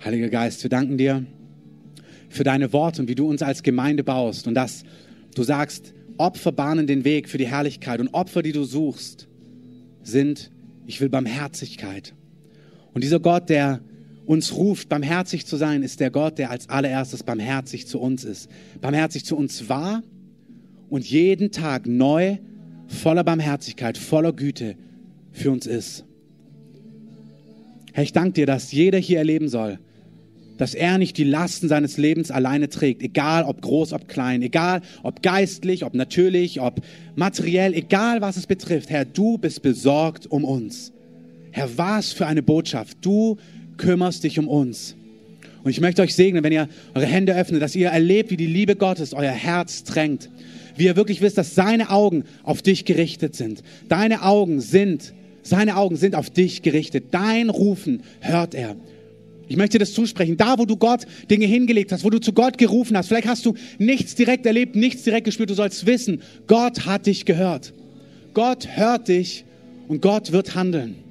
[0.03, 1.27] Heiliger Geist, wir danken dir
[2.31, 4.85] für deine Worte und wie du uns als Gemeinde baust und dass
[5.35, 9.29] du sagst, Opfer bahnen den Weg für die Herrlichkeit und Opfer, die du suchst,
[10.03, 10.51] sind,
[10.87, 12.14] ich will Barmherzigkeit.
[12.95, 13.80] Und dieser Gott, der
[14.26, 18.51] uns ruft, barmherzig zu sein, ist der Gott, der als allererstes barmherzig zu uns ist.
[18.80, 20.03] Barmherzig zu uns war
[20.91, 22.36] und jeden Tag neu
[22.86, 24.76] voller Barmherzigkeit, voller Güte
[25.32, 26.05] für uns ist.
[27.93, 29.78] Herr, ich danke dir, dass jeder hier erleben soll,
[30.59, 34.82] dass er nicht die Lasten seines Lebens alleine trägt, egal ob groß, ob klein, egal
[35.03, 36.82] ob geistlich, ob natürlich, ob
[37.16, 38.91] materiell, egal was es betrifft.
[38.91, 40.93] Herr, du bist besorgt um uns.
[41.59, 42.98] Herr, was für eine Botschaft.
[43.00, 43.36] Du
[43.78, 44.94] kümmerst dich um uns.
[45.64, 48.46] Und ich möchte euch segnen, wenn ihr eure Hände öffnet, dass ihr erlebt, wie die
[48.46, 50.30] Liebe Gottes euer Herz drängt.
[50.76, 53.64] Wie ihr wirklich wisst, dass seine Augen auf dich gerichtet sind.
[53.88, 57.06] Deine Augen sind, seine Augen sind auf dich gerichtet.
[57.11, 58.76] Dein Rufen hört er.
[59.48, 60.36] Ich möchte das zusprechen.
[60.36, 63.44] Da, wo du Gott Dinge hingelegt hast, wo du zu Gott gerufen hast, vielleicht hast
[63.44, 65.50] du nichts direkt erlebt, nichts direkt gespürt.
[65.50, 67.74] Du sollst wissen, Gott hat dich gehört.
[68.32, 69.44] Gott hört dich
[69.88, 71.07] und Gott wird handeln.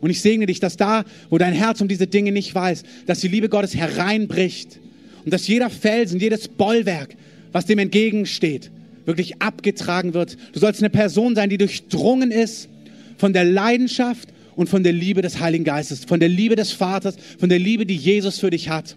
[0.00, 3.20] Und ich segne dich, dass da, wo dein Herz um diese Dinge nicht weiß, dass
[3.20, 4.78] die Liebe Gottes hereinbricht
[5.24, 7.16] und dass jeder Felsen, jedes Bollwerk,
[7.52, 8.70] was dem entgegensteht,
[9.06, 10.36] wirklich abgetragen wird.
[10.52, 12.68] Du sollst eine Person sein, die durchdrungen ist
[13.16, 17.16] von der Leidenschaft und von der Liebe des Heiligen Geistes, von der Liebe des Vaters,
[17.38, 18.96] von der Liebe, die Jesus für dich hat.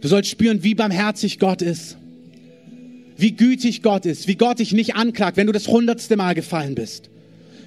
[0.00, 1.98] Du sollst spüren, wie barmherzig Gott ist,
[3.16, 6.74] wie gütig Gott ist, wie Gott dich nicht anklagt, wenn du das hundertste Mal gefallen
[6.74, 7.10] bist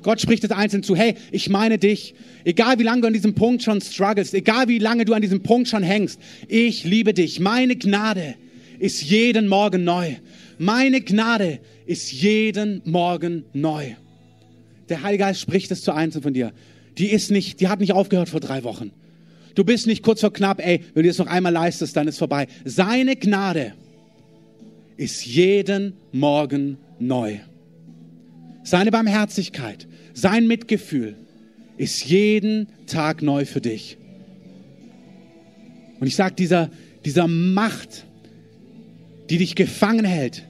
[0.03, 2.13] Gott spricht es einzeln zu, hey, ich meine dich.
[2.43, 5.41] Egal wie lange du an diesem Punkt schon struggles, egal wie lange du an diesem
[5.41, 7.39] Punkt schon hängst, ich liebe dich.
[7.39, 8.35] Meine Gnade
[8.79, 10.15] ist jeden Morgen neu.
[10.57, 13.95] Meine Gnade ist jeden Morgen neu.
[14.89, 16.51] Der Heilige Geist spricht es zu einzeln von dir.
[16.97, 18.91] Die ist nicht, die hat nicht aufgehört vor drei Wochen.
[19.55, 22.17] Du bist nicht kurz vor knapp, ey, wenn du es noch einmal leistest, dann ist
[22.17, 22.47] vorbei.
[22.65, 23.73] Seine Gnade
[24.97, 27.39] ist jeden Morgen neu.
[28.63, 31.15] Seine Barmherzigkeit sein Mitgefühl
[31.77, 33.97] ist jeden Tag neu für dich.
[35.99, 36.69] Und ich sage, dieser,
[37.05, 38.05] dieser Macht,
[39.29, 40.43] die dich gefangen hält,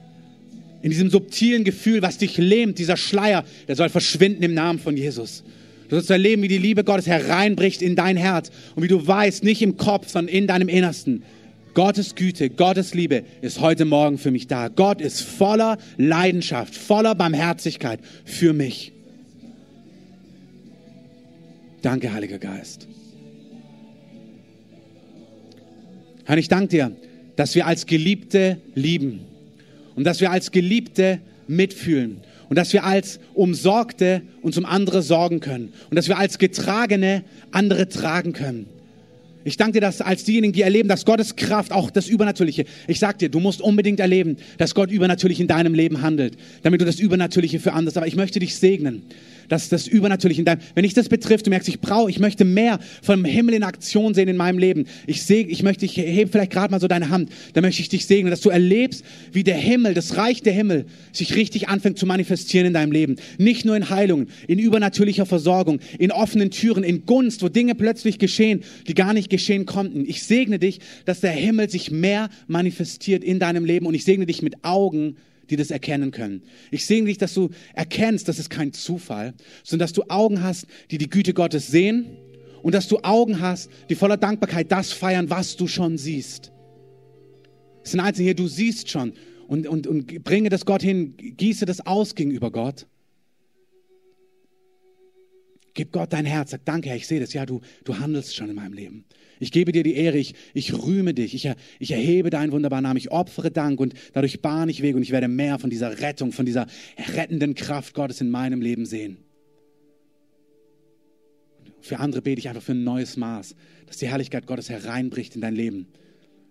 [0.82, 4.96] in diesem subtilen Gefühl, was dich lähmt, dieser Schleier, der soll verschwinden im Namen von
[4.96, 5.42] Jesus.
[5.88, 9.44] Du sollst erleben, wie die Liebe Gottes hereinbricht in dein Herz und wie du weißt,
[9.44, 11.22] nicht im Kopf, sondern in deinem Innersten.
[11.72, 14.68] Gottes Güte, Gottes Liebe ist heute Morgen für mich da.
[14.68, 18.93] Gott ist voller Leidenschaft, voller Barmherzigkeit für mich.
[21.84, 22.88] Danke, Heiliger Geist.
[26.24, 26.96] Herr, ich danke dir,
[27.36, 29.20] dass wir als Geliebte lieben
[29.94, 35.40] und dass wir als Geliebte mitfühlen und dass wir als Umsorgte uns um andere sorgen
[35.40, 38.64] können und dass wir als Getragene andere tragen können.
[39.44, 42.98] Ich danke dir, dass als diejenigen, die erleben, dass Gottes Kraft, auch das Übernatürliche, ich
[42.98, 46.86] sag dir, du musst unbedingt erleben, dass Gott übernatürlich in deinem Leben handelt, damit du
[46.86, 47.94] das Übernatürliche für andere.
[47.98, 49.02] Aber ich möchte dich segnen,
[49.48, 52.44] dass das Übernatürliche in deinem, wenn ich das betrifft, du merkst, ich brauche, ich möchte
[52.44, 54.86] mehr vom Himmel in Aktion sehen in meinem Leben.
[55.06, 57.88] Ich sehe, ich möchte, ich hebe vielleicht gerade mal so deine Hand, da möchte ich
[57.88, 61.98] dich segnen, dass du erlebst, wie der Himmel, das Reich der Himmel, sich richtig anfängt
[61.98, 63.16] zu manifestieren in deinem Leben.
[63.38, 68.18] Nicht nur in Heilungen, in übernatürlicher Versorgung, in offenen Türen, in Gunst, wo Dinge plötzlich
[68.18, 70.04] geschehen, die gar nicht geschehen konnten.
[70.06, 74.26] Ich segne dich, dass der Himmel sich mehr manifestiert in deinem Leben und ich segne
[74.26, 75.16] dich mit Augen,
[75.50, 76.42] die das erkennen können.
[76.70, 80.66] Ich sehe nicht, dass du erkennst, das ist kein Zufall, sondern dass du Augen hast,
[80.90, 82.16] die die Güte Gottes sehen
[82.62, 86.52] und dass du Augen hast, die voller Dankbarkeit das feiern, was du schon siehst.
[87.82, 89.12] Es sind Einzelne hier, du siehst schon
[89.46, 92.86] und, und, und bringe das Gott hin, gieße das aus gegenüber Gott.
[95.74, 98.48] Gib Gott dein Herz, sag danke, Herr, ich sehe das, ja, du, du handelst schon
[98.48, 99.04] in meinem Leben.
[99.44, 102.96] Ich gebe dir die Ehre, ich, ich rühme dich, ich, ich erhebe deinen wunderbaren Namen,
[102.96, 106.32] ich opfere Dank und dadurch bahne ich Wege und ich werde mehr von dieser Rettung,
[106.32, 106.66] von dieser
[107.14, 109.18] rettenden Kraft Gottes in meinem Leben sehen.
[111.82, 113.54] Für andere bete ich einfach für ein neues Maß,
[113.86, 115.88] dass die Herrlichkeit Gottes hereinbricht in dein Leben.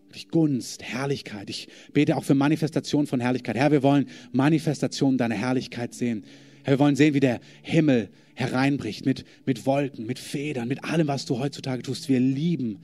[0.10, 1.50] Durch Gunst, Herrlichkeit.
[1.50, 3.56] Ich bete auch für Manifestation von Herrlichkeit.
[3.56, 6.26] Herr, wir wollen Manifestation deiner Herrlichkeit sehen.
[6.62, 11.08] Herr, wir wollen sehen, wie der Himmel hereinbricht mit, mit Wolken, mit Federn, mit allem,
[11.08, 12.10] was du heutzutage tust.
[12.10, 12.80] Wir lieben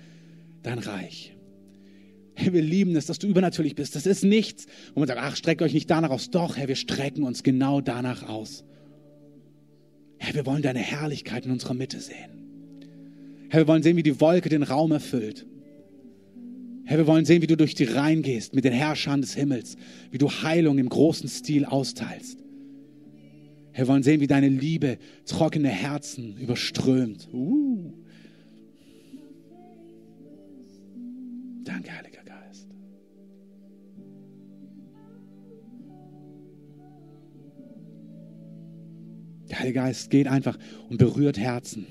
[0.64, 1.36] dein Reich.
[2.36, 3.96] Herr, wir lieben es, dass du übernatürlich bist.
[3.96, 6.30] Das ist nichts, wo man sagt, ach, streckt euch nicht danach aus.
[6.30, 8.64] Doch, Herr, wir strecken uns genau danach aus.
[10.18, 12.40] Herr, wir wollen deine Herrlichkeit in unserer Mitte sehen.
[13.50, 15.48] Herr, wir wollen sehen, wie die Wolke den Raum erfüllt.
[16.86, 19.76] Herr, wir wollen sehen, wie du durch die Reihen gehst mit den Herrschern des Himmels,
[20.12, 22.40] wie du Heilung im großen Stil austeilst.
[23.80, 27.30] Wir wollen sehen, wie deine Liebe trockene Herzen überströmt.
[27.32, 27.94] Uh.
[31.64, 32.68] Danke, Heiliger Geist.
[39.50, 40.60] Der Heilige Geist geht einfach
[40.90, 41.86] und berührt Herzen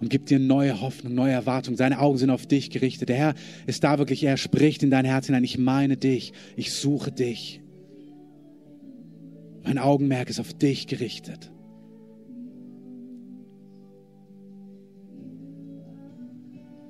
[0.00, 1.76] und gibt dir neue Hoffnung, neue Erwartung.
[1.76, 3.10] Seine Augen sind auf dich gerichtet.
[3.10, 3.34] Der Herr
[3.66, 5.44] ist da wirklich, er spricht in dein Herz hinein.
[5.44, 7.60] Ich meine dich, ich suche dich.
[9.68, 11.52] Mein Augenmerk ist auf dich gerichtet.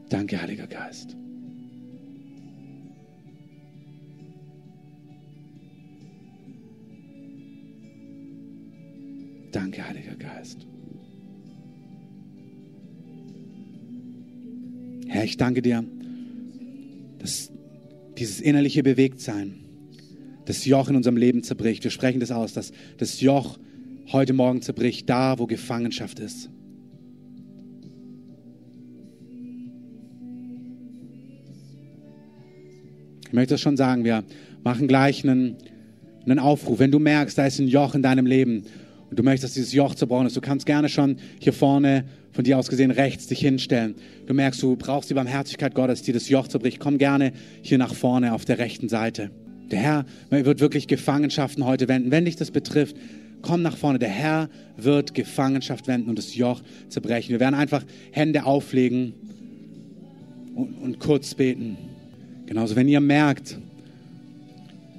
[0.08, 1.16] Danke, Heiliger Geist.
[9.50, 10.64] Danke, Heiliger Geist.
[15.08, 15.82] Herr, ich danke dir,
[17.18, 17.50] dass
[18.16, 19.67] dieses innerliche Bewegtsein,
[20.48, 21.84] das Joch in unserem Leben zerbricht.
[21.84, 23.58] Wir sprechen das aus, dass das Joch
[24.12, 26.48] heute Morgen zerbricht, da wo Gefangenschaft ist.
[33.26, 34.24] Ich möchte das schon sagen, wir
[34.64, 35.56] machen gleich einen,
[36.24, 36.78] einen Aufruf.
[36.78, 38.62] Wenn du merkst, da ist ein Joch in deinem Leben
[39.10, 42.42] und du möchtest, dass dieses Joch zerbrochen ist, du kannst gerne schon hier vorne von
[42.44, 43.96] dir aus gesehen rechts dich hinstellen.
[44.24, 46.80] Du merkst, du brauchst die Barmherzigkeit Gottes, die das Joch zerbricht.
[46.80, 49.30] Komm gerne hier nach vorne auf der rechten Seite.
[49.70, 52.10] Der Herr wird wirklich Gefangenschaften heute wenden.
[52.10, 52.96] Wenn dich das betrifft,
[53.42, 53.98] komm nach vorne.
[53.98, 57.30] Der Herr wird Gefangenschaft wenden und das Joch zerbrechen.
[57.30, 59.14] Wir werden einfach Hände auflegen
[60.54, 61.76] und, und kurz beten.
[62.46, 63.58] Genauso, wenn ihr merkt,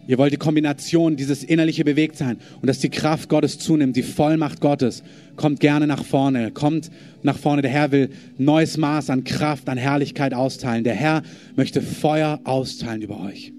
[0.10, 4.60] Ihr wollt die Kombination, dieses innerliche Bewegtsein und dass die Kraft Gottes zunimmt, die Vollmacht
[4.60, 5.04] Gottes.
[5.36, 6.90] Kommt gerne nach vorne, kommt
[7.22, 7.62] nach vorne.
[7.62, 8.10] Der Herr will
[8.40, 10.84] neues Maß an Kraft, an Herrlichkeit austeilen.
[10.84, 11.22] Der Herr
[11.56, 13.54] möchte Feuer austeilen über euch.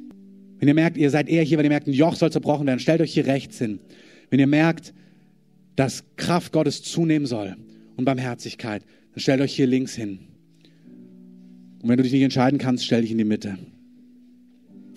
[0.60, 2.80] Wenn ihr merkt, ihr seid eher hier, wenn ihr merkt, ein Joch soll zerbrochen werden,
[2.80, 3.80] stellt euch hier rechts hin.
[4.28, 4.92] Wenn ihr merkt,
[5.74, 7.56] dass Kraft Gottes zunehmen soll
[7.96, 10.18] und Barmherzigkeit, dann stellt euch hier links hin.
[11.82, 13.58] Und wenn du dich nicht entscheiden kannst, stell dich in die Mitte.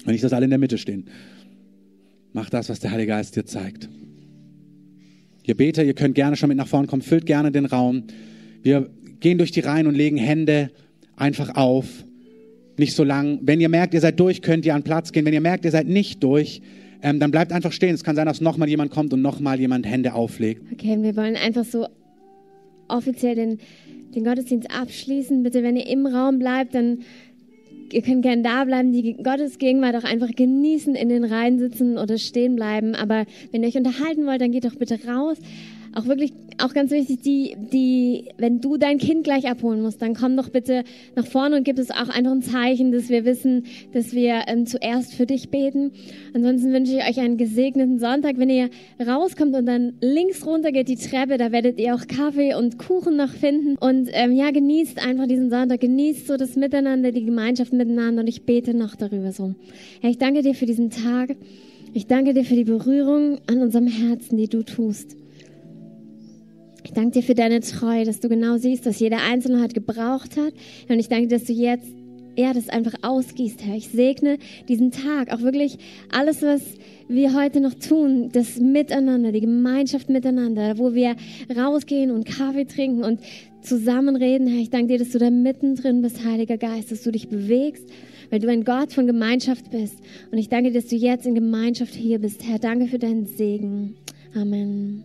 [0.03, 1.05] Wenn nicht, dass alle in der Mitte stehen.
[2.33, 3.87] Mach das, was der Heilige Geist dir zeigt.
[5.45, 8.03] Ihr Beter, ihr könnt gerne schon mit nach vorne kommen, füllt gerne den Raum.
[8.61, 8.89] Wir
[9.21, 10.71] gehen durch die Reihen und legen Hände
[11.15, 12.03] einfach auf.
[12.77, 13.39] Nicht so lang.
[13.43, 15.25] Wenn ihr merkt, ihr seid durch, könnt ihr an Platz gehen.
[15.25, 16.61] Wenn ihr merkt, ihr seid nicht durch,
[17.01, 17.93] ähm, dann bleibt einfach stehen.
[17.93, 20.63] Es kann sein, dass nochmal jemand kommt und nochmal jemand Hände auflegt.
[20.71, 21.87] Okay, wir wollen einfach so
[22.87, 23.59] offiziell den,
[24.15, 25.43] den Gottesdienst abschließen.
[25.43, 26.99] Bitte, wenn ihr im Raum bleibt, dann
[27.91, 32.17] ihr könnt gerne da bleiben, die Gottesgegenwart auch einfach genießen, in den Reihen sitzen oder
[32.17, 32.95] stehen bleiben.
[32.95, 35.37] Aber wenn ihr euch unterhalten wollt, dann geht doch bitte raus
[35.95, 40.15] auch wirklich, auch ganz wichtig, die, die, wenn du dein Kind gleich abholen musst, dann
[40.15, 40.83] komm doch bitte
[41.15, 44.65] nach vorne und gib es auch einfach ein Zeichen, dass wir wissen, dass wir ähm,
[44.65, 45.91] zuerst für dich beten.
[46.33, 48.37] Ansonsten wünsche ich euch einen gesegneten Sonntag.
[48.37, 48.69] Wenn ihr
[49.05, 53.15] rauskommt und dann links runter geht die Treppe, da werdet ihr auch Kaffee und Kuchen
[53.15, 53.77] noch finden.
[53.77, 58.27] Und ähm, ja, genießt einfach diesen Sonntag, genießt so das Miteinander, die Gemeinschaft miteinander und
[58.27, 59.53] ich bete noch darüber so.
[60.01, 61.35] Ja, ich danke dir für diesen Tag.
[61.93, 65.15] Ich danke dir für die Berührung an unserem Herzen, die du tust.
[66.83, 70.37] Ich danke dir für deine Treue, dass du genau siehst, was jeder Einzelne hat gebraucht
[70.37, 70.53] hat.
[70.89, 71.87] Und ich danke, dir, dass du jetzt
[72.35, 73.75] ja, das einfach ausgießt, Herr.
[73.75, 75.77] Ich segne diesen Tag, auch wirklich
[76.11, 76.61] alles, was
[77.07, 81.15] wir heute noch tun, das Miteinander, die Gemeinschaft miteinander, wo wir
[81.55, 83.19] rausgehen und Kaffee trinken und
[83.61, 84.61] zusammenreden, Herr.
[84.61, 87.87] Ich danke dir, dass du da mittendrin bist, Heiliger Geist, dass du dich bewegst,
[88.29, 89.97] weil du ein Gott von Gemeinschaft bist.
[90.31, 92.57] Und ich danke dir, dass du jetzt in Gemeinschaft hier bist, Herr.
[92.57, 93.95] Danke für deinen Segen.
[94.33, 95.03] Amen.